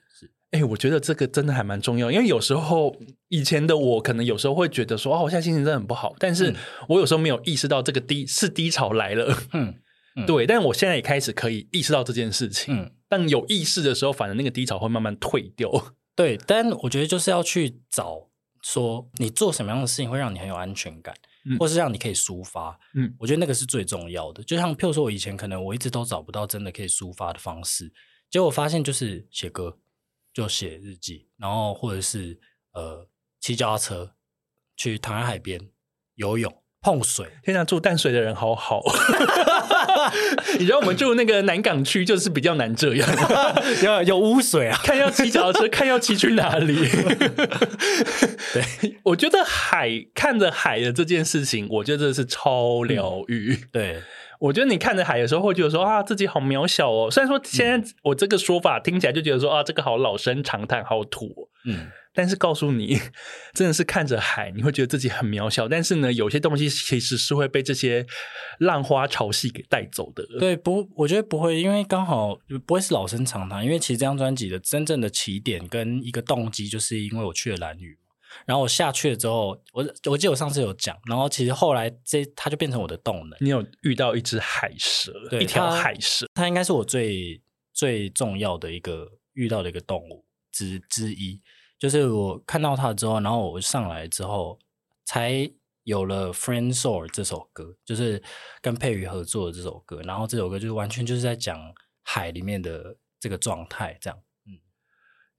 [0.56, 2.96] 哎、欸，我觉得这个真的还蛮重要，因为有时候
[3.28, 6.56] 以前的我可能有时候会觉得说，哦，我现在心情真的很不好，但是
[6.88, 9.76] 我有时候没有意识到这个低是低潮来了，嗯，
[10.15, 10.24] 嗯。
[10.26, 15.70] 对，但我现在也开始可以意识到这件事情，嗯，但有意识的时候，反正那个低潮会慢慢退掉，
[16.15, 18.30] 对，但我觉得就是要去找
[18.62, 21.13] 说你做什么样的事情会让你很有安全感，
[21.50, 24.41] 嗯、或是让你可以抒发，嗯，我觉得那个是最重要的。
[24.44, 27.91] 就像譬如说，我以前可能我一直都找不到真的可以抒发的方式，
[28.30, 29.78] 结果我发现就是写歌。
[30.36, 32.38] 就写日记，然后或者是
[32.74, 33.08] 呃
[33.39, 34.12] 骑脚踏车，
[34.76, 35.58] 去躺在海边
[36.15, 37.26] 游泳碰水。
[37.45, 38.84] 现在住淡水的人好好，
[40.60, 43.10] 你知道我们住那个南港区就是比较难这样，
[43.82, 46.76] 有有污水啊，看要骑脚踏车，看要骑去哪里。
[48.54, 53.54] 对，我觉得海看着海的这件事情，我觉得这是超疗愈。
[53.54, 54.04] 嗯、对。
[54.39, 57.10] 我觉得你看着海的时候会觉得说啊，自己好渺小哦。
[57.10, 61.50] 虽然说现在我这个说法听起来就觉得说啊，这个好老生常谈，好土哦。
[61.65, 63.00] 嗯，但是告诉你，
[63.54, 65.67] 真的是看着海，你会觉得自己很渺小。
[65.67, 68.06] 但是呢，有些东西其实是会被这些
[68.60, 70.24] 浪花潮汐给带走的。
[70.39, 73.65] 对，不，我觉得不会，因为刚好不会是老生常谈。
[73.65, 77.98] 因为其实这张专辑的真正的起点跟一个动机，就是因为我去了蓝屿。
[78.45, 83.38] 然后我下去了之后，我我记得我上次有讲，然后其实后来这它就变成我的动能。
[83.39, 87.41] 你有遇到一只海蛇，对一条海蛇，它应该是我最
[87.74, 91.41] 最重要的一个遇到的一个动物之之一。
[91.78, 94.58] 就是我看到它之后，然后我上来之后，
[95.06, 95.52] 才
[95.84, 98.21] 有了《Friend Soul》这首歌，就是
[98.62, 100.02] 跟佩瑜合作的这首歌。
[100.04, 101.60] 然后这首歌就是完全就是在讲
[102.02, 104.17] 海里面的这个状态，这样。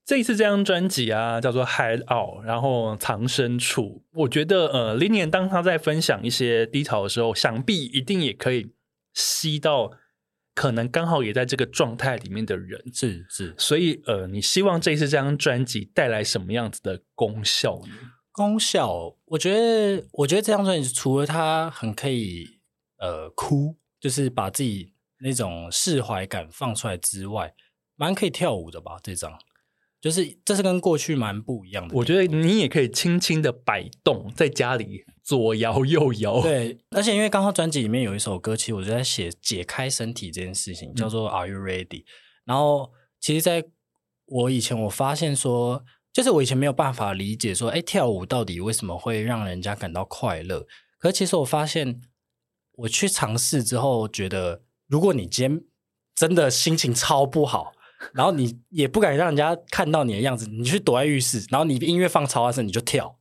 [0.07, 2.05] 这一次这张专辑啊，叫做《Hideout》，
[2.43, 4.05] 然后藏身处。
[4.13, 8.71] 我觉得，呃，Linian 当他在分享一些低潮的时候，想必一定也可以
[9.13, 9.91] 吸到
[10.55, 12.81] 可能刚好也在这个状态里面的人。
[12.93, 17.93] 是是，所以，呃，你希望这一次这张专辑带来什么样子的功效呢？
[18.31, 22.61] 功效，我觉得，我觉得这张专辑除了它很可以，
[22.99, 27.53] 呃，哭，就是把自己那种释怀感放出来之外，
[27.97, 28.97] 蛮可以跳舞的吧？
[29.03, 29.37] 这张。
[29.99, 31.95] 就是这是跟过去蛮不一样的。
[31.95, 36.39] 我觉得你也可以轻轻的摆动，在家里左摇右摇。
[36.41, 42.05] 对，而且因为刚好专辑里面有一首歌，其实我就在写解开身体这件事情，叫做 Are You Ready？、嗯、
[42.45, 43.65] 然后其实在
[44.25, 50.67] 我以前，我发现说，就是我以前没有办法理解说，哎，跳舞到底为什么会让人家感到快乐？
[50.99, 52.01] 可是其实我发现，
[52.73, 55.61] 我去尝试之后，觉得如果你今天
[56.15, 57.73] 真的心情超不好。
[58.13, 63.17] 然后你也不敢让人家看到你的样子，你去躲在浴室，然后你音乐放超大声，你就跳，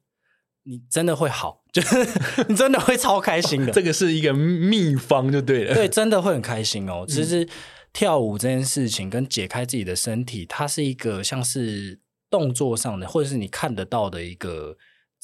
[0.64, 1.96] 你真的会好，就是
[2.48, 3.72] 你真的会超开心的。
[3.72, 5.74] 这个是一个秘方，就对了。
[5.74, 7.04] 对，真的会很开心哦。
[7.08, 7.48] 其实
[7.92, 14.76] 跳舞这件事情跟解开自己的身体，它是一个像是动作上的，或者是你看得到的一个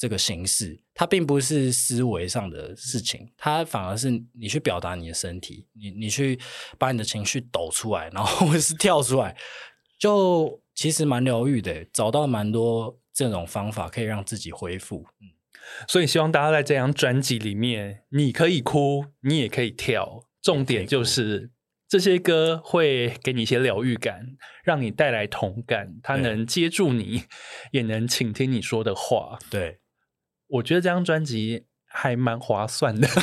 [0.03, 6.37] 这个形式，它并不是思维上的事情，它反而是你去表达你的身体，你你去
[6.77, 9.33] 把你的情绪抖出来，然后 或者是跳出来，
[9.97, 15.05] 就其实蛮疗愈的，找到蛮多这种方法可以让自己恢复。
[15.21, 15.31] 嗯，
[15.87, 21.51] 所以希望大家在这张专辑里面，你可以哭，你也可以跳，重点就是。
[21.89, 24.25] 这些歌会给你一些疗愈感，
[24.63, 27.21] 让你带来同感，它能接住你，
[27.71, 29.37] 也能倾听你说的话。
[29.51, 29.77] 对，
[30.53, 33.07] 我觉得这张专辑还蛮划算的。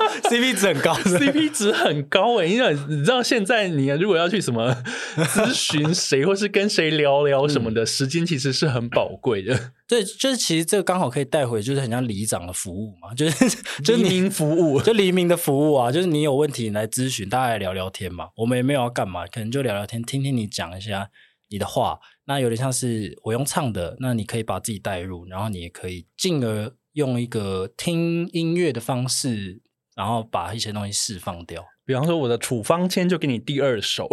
[0.24, 2.46] CP 值很高，CP 值很高哎！
[2.46, 4.74] 因为你知道现在你如果要去什么
[5.16, 9.72] 咨询谁，或是跟谁聊聊什么的，时间其实是很宝贵的。
[9.86, 18.28] 对，就是其实这个刚好可以带回，就是很像里长的服务嘛，就是就黎明服务，就黎明的服务啊，就是你有问题你来咨询，大家来聊聊天嘛。
[18.36, 21.10] 我们也没有要干嘛，可能就聊聊天，听听你讲一下
[21.50, 21.98] 你的话。
[22.24, 29.60] 那有点像是我用唱的，那你可以把自己带入，然后你也可以进而用一个听音乐的方式。
[29.96, 34.08] 然后把一些东西释放掉，比方说我的处方签就给你第二首，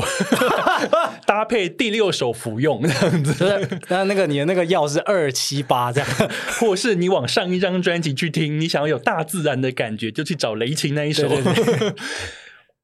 [1.26, 3.62] 搭配第六首服用这样子。
[3.88, 6.10] 那那个你的那个药是二七八这样，
[6.60, 11.30] 或是你往上一张专辑去听，你想要有大自然的感觉，就去找雷琴那一首。
[11.30, 11.94] 对对对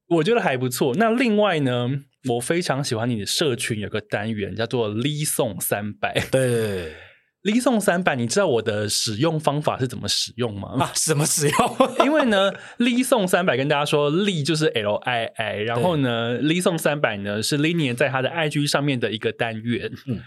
[0.08, 0.94] 我觉得还不错。
[0.94, 1.90] 那另外呢，
[2.28, 6.12] 我非常喜欢你的社群有个单元叫做 Lee 颂三百。
[6.30, 6.92] 对对对。
[7.44, 10.78] Lee 颂三百，你知道我的使用方法是怎么使用吗？
[10.80, 11.76] 啊，怎么使用？
[12.06, 20.22] 因为呢，Lee 颂三百跟大家说，Lee 就是 L I I，然后呢，Lee 颂三百呢是 Linier 在他的 IG 上面的一个单元，嗯，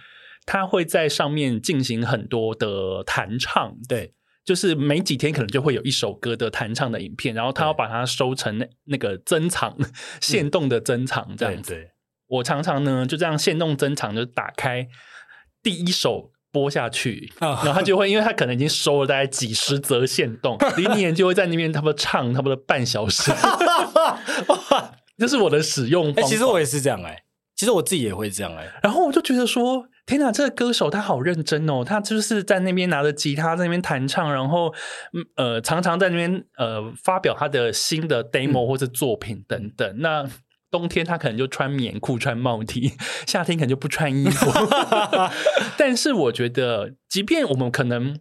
[0.46, 4.14] 他会在上面进行很多的弹唱，对，
[4.48, 9.78] 就是每几天可能就会有一首歌的弹唱的影片，然后他要把它收成那那个珍藏，
[10.20, 11.74] 限动的珍藏这样子。
[11.74, 11.92] 对，
[12.28, 14.88] 我常常呢就这样限动珍藏，就打开
[15.62, 16.32] 第一首。
[16.50, 23.32] 播下去，然后他就会，因为他可能已经收了大概几十则限动， 林年就会在那边差不多唱差不多半小时，
[25.20, 26.22] 这是我的使用方法。
[26.22, 27.24] 欸，其实我也是这样哎，欸，
[27.56, 28.80] 其实我自己也会这样哎，欸。
[28.82, 34.74] 然后我就觉得说，天哪，这个歌手他好认真哦，他就是在那边拿着吉他在那边弹唱，然后
[35.36, 39.88] 呃，常常在那边呃发表他的新的 demo 或者作品等等。
[39.88, 40.30] 嗯、那
[40.72, 42.94] 冬天他可能就穿棉裤、穿帽 T，
[43.28, 44.50] 夏天可能就不穿衣服。
[45.78, 48.18] 但是我觉得，即便我们可能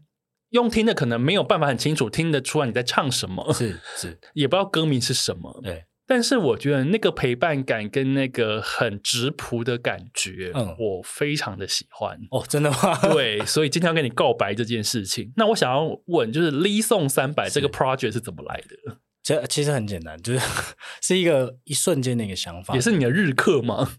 [0.51, 5.61] 用听的，可能没有办法很清楚听得出来你在唱什么，是是，也不知道歌名是什么。
[5.62, 12.16] 对，但是我觉得那个陪伴感跟那个很质朴的感觉，嗯，我非常的喜欢。
[12.30, 12.98] 哦，真的吗？
[13.12, 15.32] 对，所以今天要跟你告白这件事情。
[15.36, 18.98] 那我想要问，就是 Lee 颂三百这个 project 是怎么来的？
[19.22, 20.40] 这其实很简单，就是
[21.02, 22.74] 是一个一瞬间的一个想法。
[22.76, 23.94] 也是你的日课吗？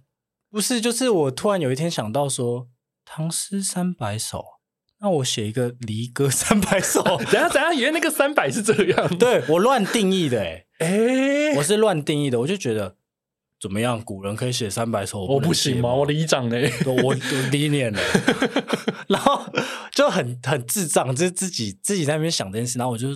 [0.50, 2.70] 不是，就是我突然有一天想到说，
[3.04, 4.46] 唐诗三百首，
[5.02, 7.04] 那我写一个离歌三百首。
[7.04, 9.18] 等下等下，原来那个三百是这样？
[9.20, 12.96] 对，我乱定义的，哎哎、欸，我是乱定义的，我就觉得
[13.60, 14.02] 怎么样？
[14.04, 15.94] 古人可以写三百首，我不行吗？
[15.94, 16.58] 我里长呢？
[16.86, 17.14] 我我
[17.52, 18.00] 理念呢？
[19.10, 19.46] 然后
[19.92, 23.08] 就很很智障，就是自己自己在那边想这件事，然后我就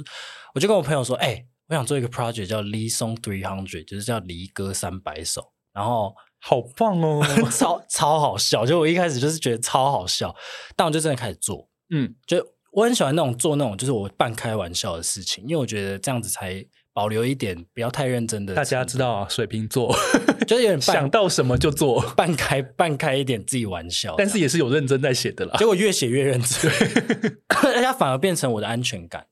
[0.53, 1.47] 我就跟我朋友说，哎、欸。
[1.67, 8.65] 我想做一个 project 叫 Lee Song Three Hundred，就是叫离歌三百首，然后好棒哦， 超超好笑。
[8.65, 10.35] 就我一开始就是觉得超好笑，
[10.75, 16.61] 但我就真的开始做，嗯，就我很喜欢那种做那种就是我半开玩笑的事情，因为我觉得这样子才
[16.93, 18.53] 保留一点不要太认真的。
[18.53, 19.95] 大家知道啊，水瓶座
[20.47, 25.55] 就是有点想到什么就做，半开半开一点自己玩笑，但是也是有认真在写的啦。
[25.57, 26.71] 结果越写越认真，
[27.47, 29.27] 大家反而变成我的安全感。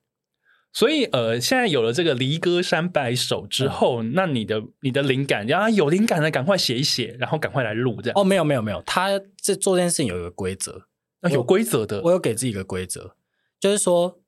[0.72, 8.14] 所以，呃，现在有了这个离歌三百首之后，嗯、那你的你的灵感，然后有灵感的赶快写一写，然后赶快来录这样。
[8.16, 10.84] 哦，没有没有没有，他这做这件事情有一个规则，
[11.22, 12.02] 那有规则的。
[12.04, 13.16] 我有给自己一个规则，
[13.60, 14.20] 就是说，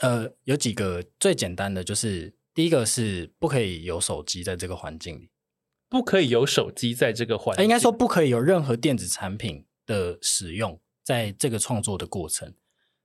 [0.00, 5.30] 呃，有几个最简单的，就是第一个是不可以有手机在这个环境里，
[5.88, 12.54] 不可以有手机在这个环境，应该说不可以有任何电子产品的使用在这个创作的过程。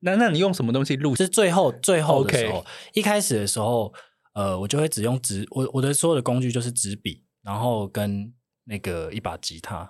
[0.01, 1.15] 那那你用什么东西录？
[1.15, 3.91] 是最后最后的时候.一开始的时候，
[4.33, 8.31] 呃，我就会只用纸，我我的所有的工具就是纸笔，然后跟
[8.65, 9.89] 那个一把吉他，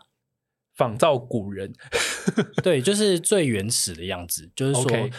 [0.73, 1.73] 仿造古人，
[2.63, 4.49] 对，就是最原始的样子。
[4.55, 5.09] 就是说.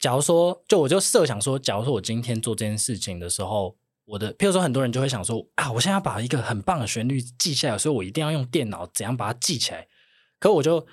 [0.00, 3.76] 假如说，就我就设想说，假如说我今天做这件事情的时候，
[4.10, 9.86] 我的，譬如说，很多人就会想说，啊，我现在要把一个很棒的旋律记下来，所以我一定要用电脑怎样把它记起来。
[10.38, 10.86] 可我就。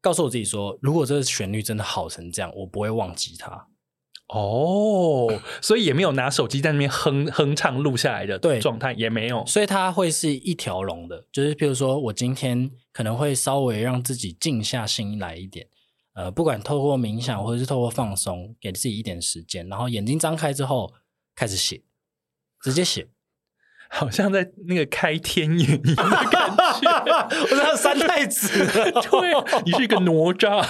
[0.00, 3.66] 告诉我自己说，如果这个旋律真的好成这样，我不会忘记它。
[4.28, 5.26] 哦，
[5.60, 11.26] 所以也没有拿手机在那边哼哼唱录下来的对状态也没有，所以它会是一条龙的。
[11.32, 15.66] 就是譬如说我今天可能会稍微让自己静下心来一点，
[16.14, 20.94] 呃，不管透过冥想或者是透过放松，给自己一点时间，然后眼睛张开之后
[21.34, 21.82] 开始写，
[22.68, 23.08] 直接写。
[23.90, 26.90] 好像在那个开天眼一样的感觉，
[27.40, 30.62] 我是三太子，对，你是一个哪吒，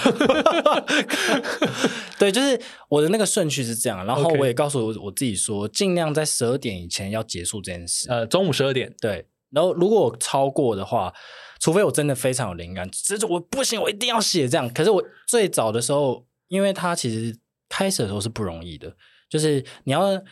[2.17, 11.13] 对，就是我的那个顺序是这样，然后我也告诉我我自己说，尽量在十二点以前要结束这件事，呃，中午十二点，对，然后如果我超过的话，
[11.59, 14.73] 除非我真的非常有灵感，这是我不行，我一定要写这样。
[14.73, 17.37] 可是我最早的时候，因为它其实
[17.67, 18.95] 开始的时候是不容易的，
[19.29, 20.23] 就是你要。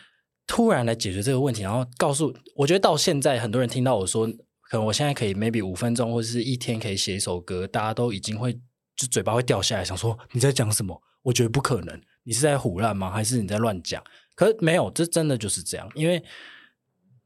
[0.48, 4.26] 突然来解决这个问题，然后告诉我觉得到现在很多人听到我说，
[4.62, 8.52] 可能我现在可以 maybe 五分钟或者是一天可以写一首歌，大家都已经会
[8.96, 11.00] 就嘴巴会掉下来，想说你在讲什么？
[11.22, 13.10] 我觉得不可能，你是在胡乱吗？
[13.10, 14.02] 还是你在乱讲？
[14.34, 16.24] 可是没有，这真的就是这样，因为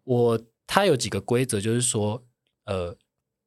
[0.04, 2.26] 我他有几个规则，就是说，
[2.64, 2.98] 呃，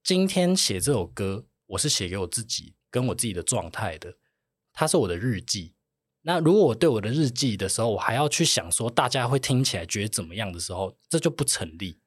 [0.03, 4.15] 今天写这首歌，我是写给我自己跟我自己的状态的，
[4.71, 5.74] 它是我的日记。
[6.25, 11.99] 那如果我对我的日记的时候，我还要去想说大家会听起来觉得怎么样的时候，这就不成立。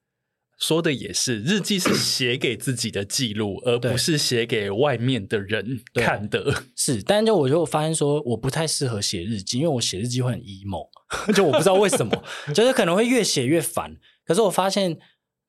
[0.59, 6.64] 说的也是，日记是写给自己的记录，而不是写给外面的人看的。
[6.75, 10.89] 是，但就我就发现说，我不太适合写日记，因为我写日记会很 emo，
[11.33, 13.97] 就我不知道为什么，就是可能会越写越烦。
[14.25, 14.99] 可是我发现，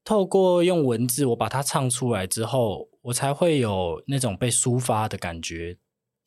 [0.04, 5.80] 透过用文字，我把它唱出来之后，我才会有那种被抒发的感觉。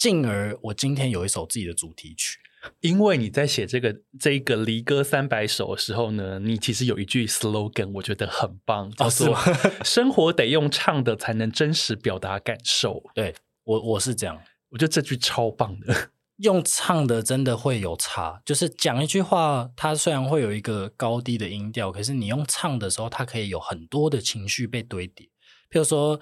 [0.02, 2.40] 进而，我今天有一首自己的主题曲，
[2.80, 9.38] 因为你在写这个这个离歌三百首的时候呢，你其实有一句 slogan，我觉得很棒，叫做
[9.86, 13.00] “生活得用唱的才能真实表达感受”。
[13.14, 13.32] 对，
[13.62, 16.10] 我我是这样，我觉得这句超棒的，
[16.42, 25.28] 用唱的真的会有差，就是讲一句话，它虽然会有一个高低的音调，可是你用唱的时候，它可以有很多的情绪被堆叠，
[25.70, 26.18] 譬如说。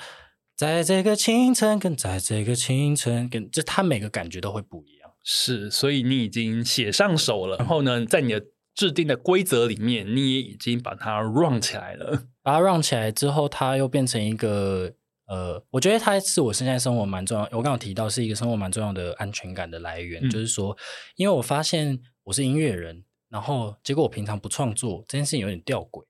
[0.61, 5.11] 在这个清晨，跟在这个清晨，跟就他每个感觉都会不一样。
[5.25, 8.45] 是，所以你已经写上手了，然后呢，在你的
[8.75, 12.25] 制定的规则里面，你也已经把它 run 起来了。
[12.43, 14.93] 把它 run 起来之后，它又变成一个
[15.29, 17.45] 呃，我觉得它是我现在生活蛮重要。
[17.45, 20.77] 我刚刚提到是一个生活蛮重要的安全感的来源，嗯、就是说，
[21.17, 26.05] 因为我发现我是音乐人，然后结果我平常不创作，这件事情有点吊诡。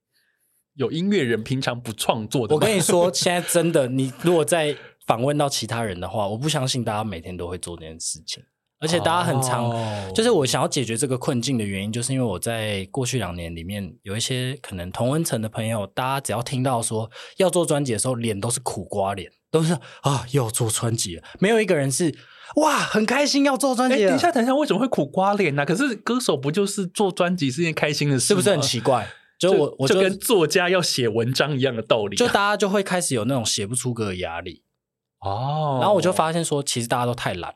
[0.81, 4.75] 有音乐人平常不创作的，我跟你说， 现在真的，你如果再
[5.07, 8.43] 访问到其他人的话，我不相信大家每天都会做这件事情。
[8.79, 22.17] 而且大家很常，哦、就是我想要解决这个困境的原因，就是因为我在过去两年里面有一些可能同温层的朋友，大家只要听到说要做专辑的时候，脸都是苦瓜脸，都是啊要做专辑了，没有一个人是
[22.57, 24.07] 哇很开心要做专辑。
[24.07, 25.67] 等一下，等一下，为什么会苦瓜脸呢、啊？
[25.67, 29.07] 可是歌手不就是做专辑是件开心的事，是不是很奇怪？
[29.41, 34.63] 就我，我就，就跟作家要写文章一样的道理，就大家就会开始有那种写不出歌的压力
[35.21, 35.79] 哦。
[35.81, 37.55] 然后我就发现说，其实大家都太懒，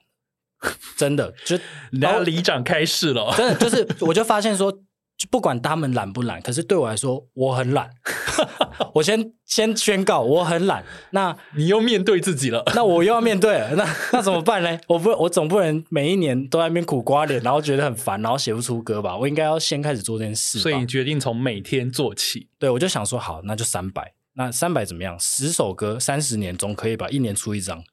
[0.97, 1.57] 真的就
[2.01, 4.84] 然后里长开始了，真的就是我就发现说。
[5.17, 7.91] 就不管他们懒不懒，可是对我来说，我很懒。
[8.95, 10.85] 我先 先宣告，我很懒。
[11.11, 14.79] 那你又面对自己了，那我又要面对了，那 那怎么办呢？
[14.89, 19.17] 我不，我总不能每一年都在那边苦瓜脸，然后觉得很烦，然后写不出歌吧？
[19.17, 20.59] 我应该要先开始做这件事。
[20.59, 22.49] 所以你决定从每天做起。
[22.59, 24.15] 对，我就想说，好，那就三百。
[24.37, 25.17] 那三百怎么样？
[25.21, 27.09] 十首歌，三十年总可以吧？
[27.09, 27.85] 一年出一张，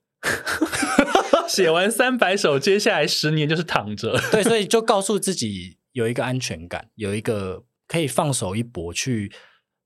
[1.47, 4.19] 写完三百首，接下来十年就是躺着。
[4.31, 5.77] 对，所以就告诉自己。
[5.93, 9.31] 有一个安全感，有一个可以放手一搏去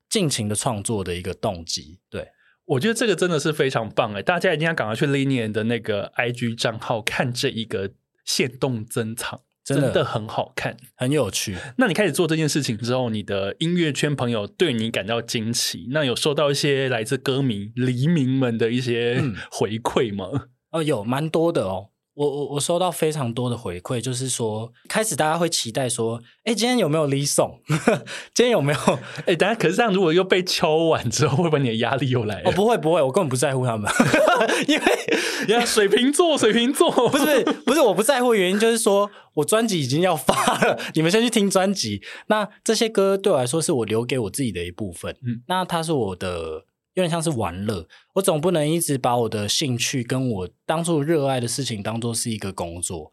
[0.09, 1.99] 尽情的创作的一个动机。
[2.09, 2.29] 对，
[2.65, 4.21] 我觉得这个真的是非常棒哎！
[4.21, 7.91] 大家一定要赶快去 Linian 的那个 IG 账号看这一个
[8.23, 11.55] 限动珍藏，真的，真的很好看，很有趣。
[11.77, 20.29] 那你开始做这件事情之后，你的音乐圈朋友对你感到惊奇，那有收到一些来自歌迷黎明们的一些回馈吗？
[20.33, 21.91] 嗯、哦，有蛮多的哦。
[22.15, 27.59] 我我我收到非常多的回馈，就是说，开始大家会期待说，哎，今天有没有 Lee Song？
[28.33, 28.79] 今天有没有？
[29.25, 32.49] 哎，等下，可是这样，如果又被敲完之后，会不会你的压力又来了？
[32.49, 33.91] 哦，不会不会，我根本不在乎他们，
[34.67, 34.83] 因为
[35.47, 40.33] 你看水瓶座，水瓶座，不是不是，我不在乎的原因就是说我专辑已经要发
[40.65, 42.01] 了，你们先去听专辑。
[42.27, 45.17] 那这些歌对我来说，是我留给我自己的一部分。
[45.25, 46.63] 嗯，那它是我的。
[46.95, 53.11] 有点像是玩乐，我总不能一直把我的兴趣跟我当初热爱的事情当做是一个工作。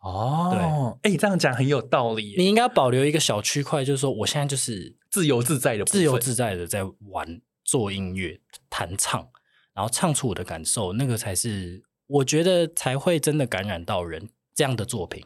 [0.00, 2.34] 哦，对，哎，这样讲很有道理。
[2.36, 9.28] 你应该保留一个小区块，就是说，我现在就是自由自在的、自由自在的在玩、做音乐、弹唱，
[9.74, 14.30] 然后唱出我的感受，那个才是我觉得才会真的感染到人。
[14.52, 15.24] 这样的作品，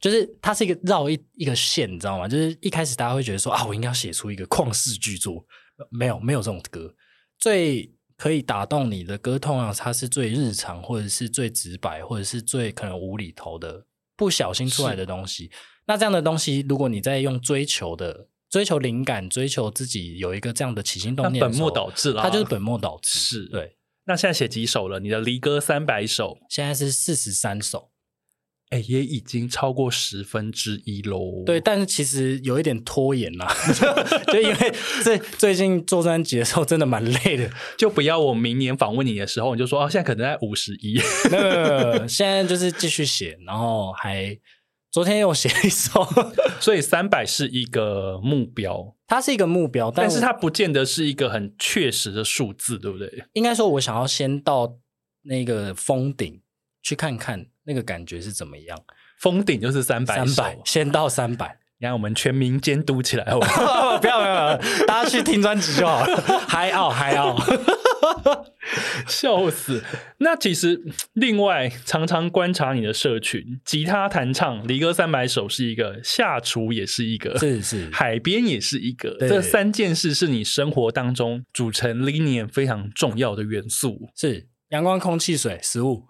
[0.00, 2.26] 就是它是一个绕一一个线，你知道吗？
[2.26, 5.44] 就是一开始大家会觉得说啊，我应该要写出一个旷世巨作。
[5.90, 6.94] 没有没有这种歌，
[7.38, 15.50] 最可以打动你的歌，通常它是最日常，或者是最直白，或者是最可能无厘头的，不小心出来的东西。
[15.86, 23.18] 那这样的东西，如果你在用追求的、追求灵感、追求自己有一个这样的起心动念，本末倒置了，它就是本末倒置。
[23.18, 23.76] 是对。
[24.04, 24.98] 那现在写几首了？
[25.00, 27.90] 你的离歌三百首，现在是四十三首。
[28.70, 31.42] 哎，也已经超过十分之一喽。
[31.46, 33.50] 对，但是其实有一点拖延啦，
[34.30, 37.50] 就因为这最近做专辑的时候真的蛮累的。
[37.78, 41.00] 就不要我明年访问你的时候，你就说哦，现在可能在五十一。
[41.30, 44.38] 没有没有没有，现在就是继续写，然后还
[44.92, 46.06] 昨天又写一首，
[46.60, 53.24] 所以三百是一个目标，它是一个目标，但，但是它不见得是一个很确实的数字，对不对？
[53.32, 54.76] 应该说，我想要先到
[55.22, 56.42] 那个峰顶
[56.82, 57.46] 去看看。
[57.68, 58.78] 那个感觉是怎么样？
[59.18, 63.24] 封顶就是三百，三百先到三百，让我们全民监督起来。
[63.28, 64.56] 不要不要，
[64.86, 66.16] 大家去听专辑就好了。
[66.48, 67.36] 嗨奥嗨奥，
[69.06, 69.84] 笑死！
[70.18, 70.80] 那其实
[71.12, 79.14] 另外常常观察你的社群，吉他弹唱离歌三百首是一个，下厨也是一个，是是， 海边也是一个。
[79.20, 84.46] 这三件事是你生活当中组成 LINION 非常重要的元素，是。
[84.68, 86.06] 阳光、空气、水、食物，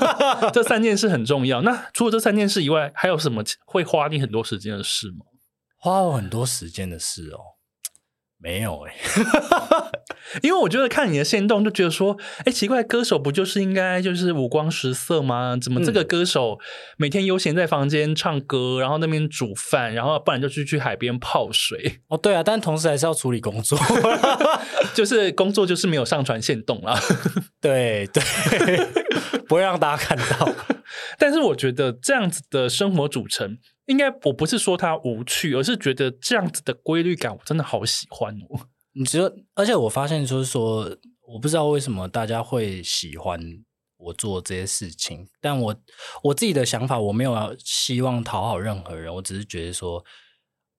[0.52, 1.62] 这三件事很重要。
[1.62, 5.26] 那除了这三件事以外，还有什么会花你很多时间的事吗？
[5.78, 7.40] 花我很多时间的事哦。
[8.38, 8.98] 没有哎、欸，
[10.42, 15.56] 因为我觉得看你的线动就觉得说，哎，奇怪，歌手不就是应该就是五光十色吗？
[15.60, 16.58] 怎么这个歌手
[16.96, 22.00] 每天悠闲在房间唱歌，然后那边煮饭，然后不然就去去海边泡水？
[22.08, 23.78] 哦，对啊，但同时还是要处理工作，
[24.94, 26.98] 就是工作就是没有上传线动啦。
[27.60, 28.22] 对 对，
[29.48, 30.52] 不会让大家看到。
[31.18, 33.58] 但是我觉得这样子的生活组成。
[33.86, 38.68] 应该我不是说它无趣，而是觉得这样子的规律感，我真的好喜欢哦。
[38.94, 39.32] 你只有？
[39.54, 43.40] 而且我发现就是说，我不知道为什么大家会喜欢
[43.96, 45.76] 我做这些事情，但我
[46.24, 50.04] 我自己的想法，我没有要希望讨好任何人，我只是觉得说，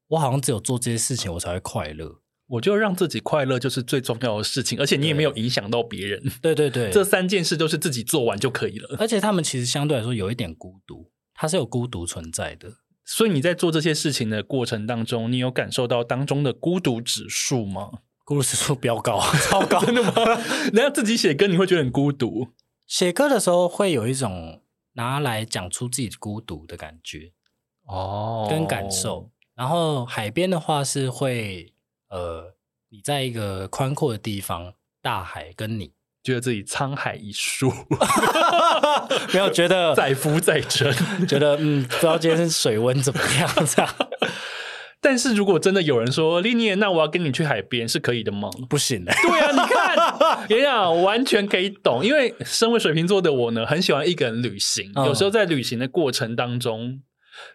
[0.07, 2.20] 我好像只有做这些事情，我才会快乐。
[2.47, 6.22] 我就让自己快乐就是最重要的事情，而且你也没有影响到别人。
[6.41, 8.95] 对对对，这三件事都是自己做完就可以了。
[8.99, 12.70] 而且他们其实相对来说有一点孤独，它是有孤独存在的。
[13.06, 17.89] 所以你在做这些事情的过程当中，你有感受到当中的孤独指数吗？
[18.26, 20.14] 孤独指数飙高， 超高，真的吗？
[20.72, 22.47] 人家自己写歌，你会觉得很孤独。
[22.88, 24.62] 写歌的时候会有一种
[24.93, 27.34] 拿来讲出自己孤独的感觉
[27.86, 29.30] 哦，跟感受。
[29.56, 31.74] 然后海边的话是会，
[32.10, 32.56] 呃，
[32.89, 35.91] 你在一个宽阔的地方，大海跟你。
[36.24, 37.71] 觉得自己沧海一粟，
[39.34, 40.89] 没有觉得 载浮载沉，
[41.28, 43.93] 觉得嗯，不知道今天水温怎么样这样。
[45.01, 48.49] 但是如果真的有人说 LINION，那我要跟你去海边，是可以的吗？
[48.69, 49.11] 不行的。
[49.21, 57.01] 对啊，你看，跟你讲，完全可以懂，因为身为水瓶座的我呢，很喜欢一个人旅行，嗯、有时候在旅行的过程当中。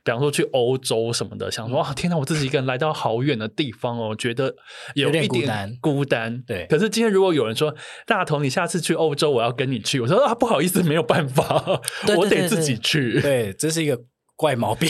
[0.05, 4.55] 比方说去欧洲什么的，想说啊，天哪，我自己一个人来到好远的地方哦，觉得
[4.95, 5.77] 有一点孤单。
[5.81, 6.67] 孤单，对。
[6.69, 7.75] 可是今天如果有人说，
[8.07, 13.21] 大头，你下次去欧洲，我要跟你去，我说啊，不好意思，没有办法，对对对对，我得自己去。
[13.21, 13.99] 对，这是一个
[14.37, 14.89] 怪毛病。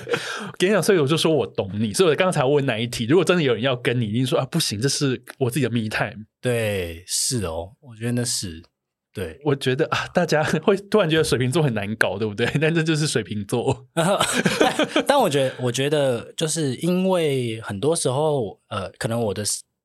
[0.58, 1.92] 跟你讲，所以我就说我懂你。
[1.92, 6.24] 所以我刚才问那一题，如果真的有人要跟你，一定说啊，不行，这是我自己的 me time。
[6.40, 8.62] 对，是哦，我觉得那是。
[9.18, 12.46] 对，我觉得啊，大家 会突然觉得水瓶座很难搞，对不对？
[12.62, 13.88] 但这就是水瓶座。
[13.92, 14.06] 但，
[15.08, 19.42] 但我觉得，我觉得就是因为很多时候，呃，可能我的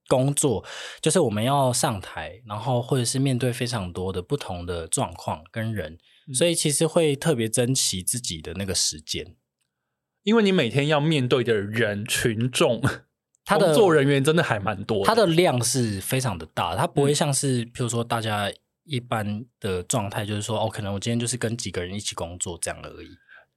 [0.07, 0.63] 工作
[1.01, 9.35] 就是我们要上台，然后或者是面对非常多的不同的状况跟人，嗯、所以其实会特别珍惜自己的那个时间，
[10.21, 12.79] 因为你每天要面对的人群众，
[13.43, 18.51] 他的工作人员真的还蛮多，他的量是非常的大，他不会像是、嗯、譬如说大家。
[18.83, 23.09] 一般的状态就是说，哦，可能我今天就是跟几个人一起工作这样而已。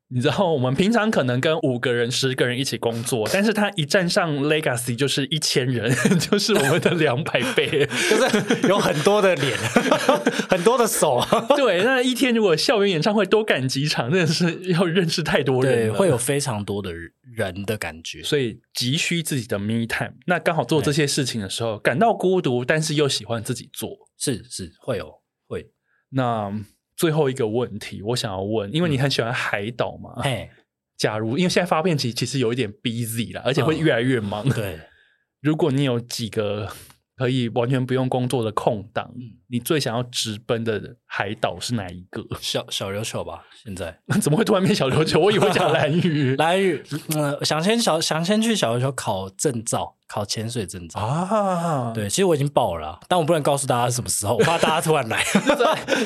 [0.09, 7.67] 你知道，我们平常可能跟五个人、十个人一起工作，但是他一站上 Legacy 就是一千人， 就是我们的两百倍，
[8.09, 9.59] 就是有很多的脸，
[10.49, 11.21] 很多的手。
[11.57, 16.93] 对，那一天如果校园演唱会多赶几场，真的是要认识太多人，会有非常多的
[17.35, 20.15] 人的感觉，所以急需自己的 me time。
[20.27, 25.13] 那刚好做这些事情的时候，感到孤独，但是又喜欢自己做，是是会有
[25.49, 25.67] 会
[26.11, 26.53] 那。
[26.97, 30.23] 最后一个问题，我想要问，因为你很喜欢海岛嘛？
[30.23, 30.65] 嘿、嗯，
[30.97, 34.47] 假如因为现在发片期其实有一点 busy 了，而且会越来越忙。
[34.49, 34.81] 嗯、对，
[35.43, 36.73] 如果你有几个
[37.17, 42.23] 可以完全不用工作的空档，嗯、你最想要直奔的海岛是哪一个？
[42.43, 43.43] 小小琉球吧。
[43.65, 45.19] 现在 怎么会突然变小琉球？
[45.19, 46.37] 我以为讲蓝屿。
[46.37, 46.83] 蓝屿，
[47.15, 51.91] 嗯，想先小想先去小琉球考证照，考潜水证照啊。
[51.95, 55.25] 对，其实我已经报了，但我不能告诉大家什么时候，我怕大家突然来。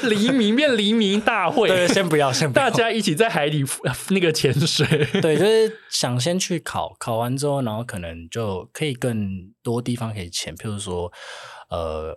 [0.05, 2.71] 黎明变黎明大会，对，先不要，先不要。
[2.71, 3.65] 大家一起在海里
[4.11, 4.87] 那个潜水。
[5.21, 11.11] 对，就是想先去考，考完之后，然后可能就可以更多地方可以潜，譬如说，
[11.69, 12.15] 呃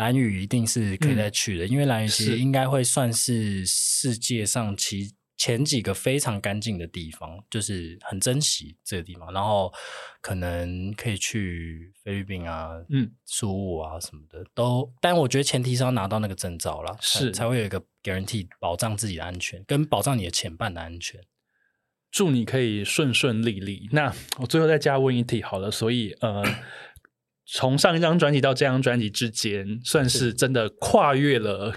[0.00, 0.10] 呃。
[0.10, 9.32] 兰屿一定是可以再去的，嗯、因为蓝屿其实应该会算是世界上其前几个非常干净的地方，就是很珍惜这个地方。
[9.32, 9.72] 然后
[10.20, 21.20] 可能可以去菲律宾啊、嗯，苏武啊什么的都，但我觉得前提是要拿到那个证照啦，是才，才会有一个 guarantee 保障自己的安全，跟保障你的前半的安全。
[22.10, 23.88] 祝你可以顺顺利利。
[23.92, 26.42] 那我最后再加问一题好了，所以呃。
[27.52, 31.76] 从上一张专辑到这张专辑之间，算是真的跨越了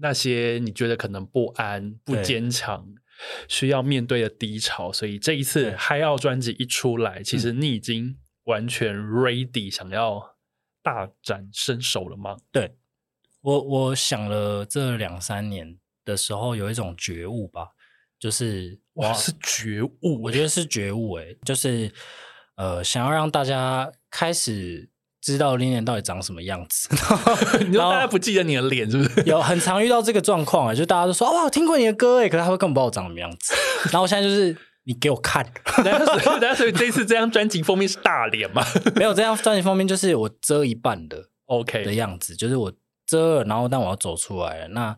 [0.00, 2.84] 那些你觉得可能不安、不坚强、
[3.46, 4.92] 需要面对的低潮。
[4.92, 10.36] 所以这一次《High Out》专辑一出来，其实你已经完全 ready 想要
[10.82, 12.36] 大展身手了吗？
[12.50, 12.74] 对，
[13.42, 17.68] 我，我想了这两三年的时候，有一种觉悟吧，
[18.18, 21.92] 就是哇，是觉悟，我觉得是觉悟、欸，诶，就是。
[22.58, 24.88] 呃，想要让大家开始
[25.20, 26.88] 知道 Linian 到底长什么样子，
[27.66, 29.22] 你说大家不记得你的脸是不是？
[29.26, 33.54] 有很常遇到这个状况啊，就大家都说哇，我听过你的歌哎，可是他会根本不知道我长什么样子。
[33.84, 35.44] 然后我现在就是你给我看，
[35.84, 38.64] 大家所以这次这张专辑封面是大脸吗？
[38.96, 42.72] 没有，这张专辑封面就是我遮一半的 OK 的样子，就是我
[43.06, 44.68] 遮了，然后但我要走出来了。
[44.68, 44.96] 那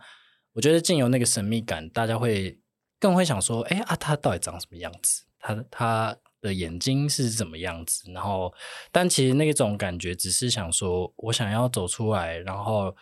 [0.53, 2.59] 我觉得经由那个神秘感，大家会
[3.01, 5.25] 更会想说，哎啊，他到底长什么样子？
[5.41, 6.17] 他他。
[6.41, 8.11] 的眼睛是怎么样子？
[8.13, 8.53] 然后，
[8.91, 12.95] 但其实那种感觉只是想说，我想要走出来，然后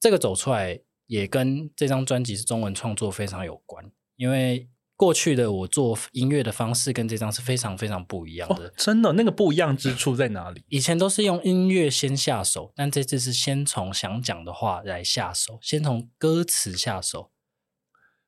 [0.00, 3.90] 这个走出来也跟这张专辑是中文创作非常有关。
[4.16, 8.68] 因为过去的我做音乐的方式跟这张是非常非常不一样的。
[8.68, 10.64] 哦，真的，那个不一样之处在哪里？
[10.70, 17.30] 以前都是用音乐先下手，但这次是先从想讲的话来下手，先从歌词下手。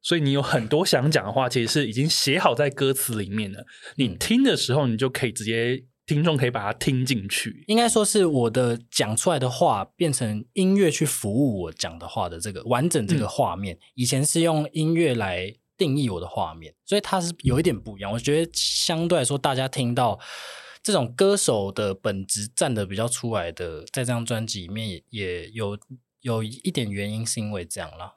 [0.01, 3.67] 所以你有很多想讲的话，其实是已经写好在歌词里面了。
[3.97, 7.65] 你听的时候，你就可以直接听众可以把它听进去。
[7.67, 13.75] 应该说是我的讲出来的话变成音乐去服务我讲的话的这个完整这个画面。
[13.75, 18.11] 嗯、以前是用音乐来定义我的画面，所以它是有一点不一样。
[18.11, 20.19] 我觉得相对来说，大家听到
[20.83, 25.79] 这种歌手的本质站得比较出来的，在这张专辑里面也也有
[26.23, 28.15] 有一点原因，是因为这样啦。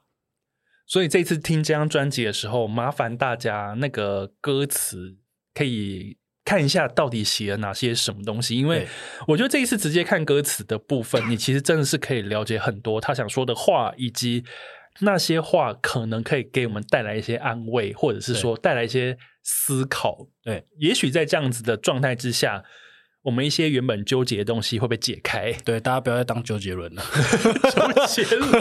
[0.91, 5.15] 所以这次听这张专辑的时候，麻烦大家那个歌词
[5.53, 8.85] 可以看一下到底写了哪些什么东西，因为
[9.25, 14.43] 我觉得这一次直接看歌词的部分，你其实真的是可以了解很多他想说的话，以及
[14.99, 20.27] 那些话可能可以给我们带来一些安慰，或者是说带来一些思考。
[20.43, 22.65] 对，也许在这样子的状态之下。
[23.23, 27.03] 我们一些原本纠结的东西会被解开，对，大家不要再当周杰伦了。
[27.71, 28.51] 周杰伦，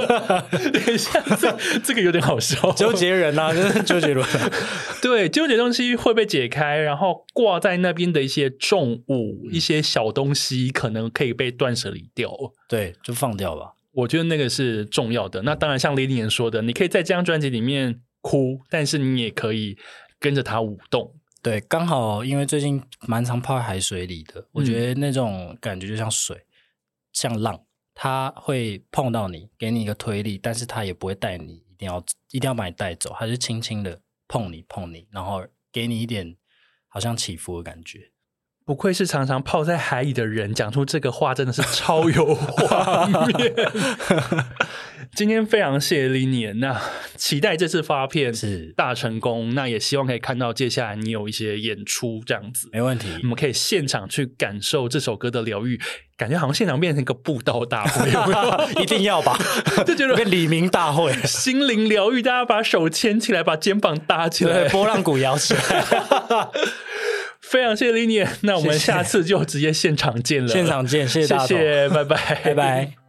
[0.70, 2.70] 等一下，这这个有点好笑。
[2.72, 4.26] 周杰人啊，就是周杰伦。
[5.00, 12.30] 对，纠结东西会被解开，然后挂在那边的一些重物、嗯、一些小东西，可能可以被断舍离掉。
[12.68, 13.72] 对，就放掉吧。
[13.92, 15.40] 我觉得那个是重要的。
[15.42, 19.78] 那当然，像 Linian 说的，你可以在这张专辑里面哭，但是你也可以
[20.18, 21.14] 跟着他舞动。
[21.42, 26.46] 对，刚好因为最近蛮常泡在海水里的，我觉得那种感觉就像水，嗯、
[27.12, 27.64] 像浪，
[27.94, 36.36] 它会碰到你，给你一个推力，但是它也不会带你，一定要一定要把你带走，它是轻轻的碰你碰你，然后给你一点
[36.88, 38.09] 好像起伏的感觉。
[38.70, 43.52] 不愧是常常泡在海里的人，讲出这个话真的是超有画面。
[45.16, 46.80] 今天非常谢谢 Linian，那
[47.16, 55.80] 期待这次发片是大成功，那也希望可以看到接下来你有一些演出这样子，没问题，我们可以现场去感受这首歌的疗愈，
[56.16, 58.08] 感觉好像现场变成一个布道大会，
[58.80, 59.36] 一定要吧？
[59.84, 65.60] 就觉得跟李明大会， 心灵疗愈，大家把手牵起来，把肩膀搭起来，波浪鼓摇起来。
[67.40, 70.48] 非常谢谢 Linian，那我们下次就直接现场见了。
[70.48, 72.99] 现场见，谢谢大家，谢谢，拜拜，拜拜。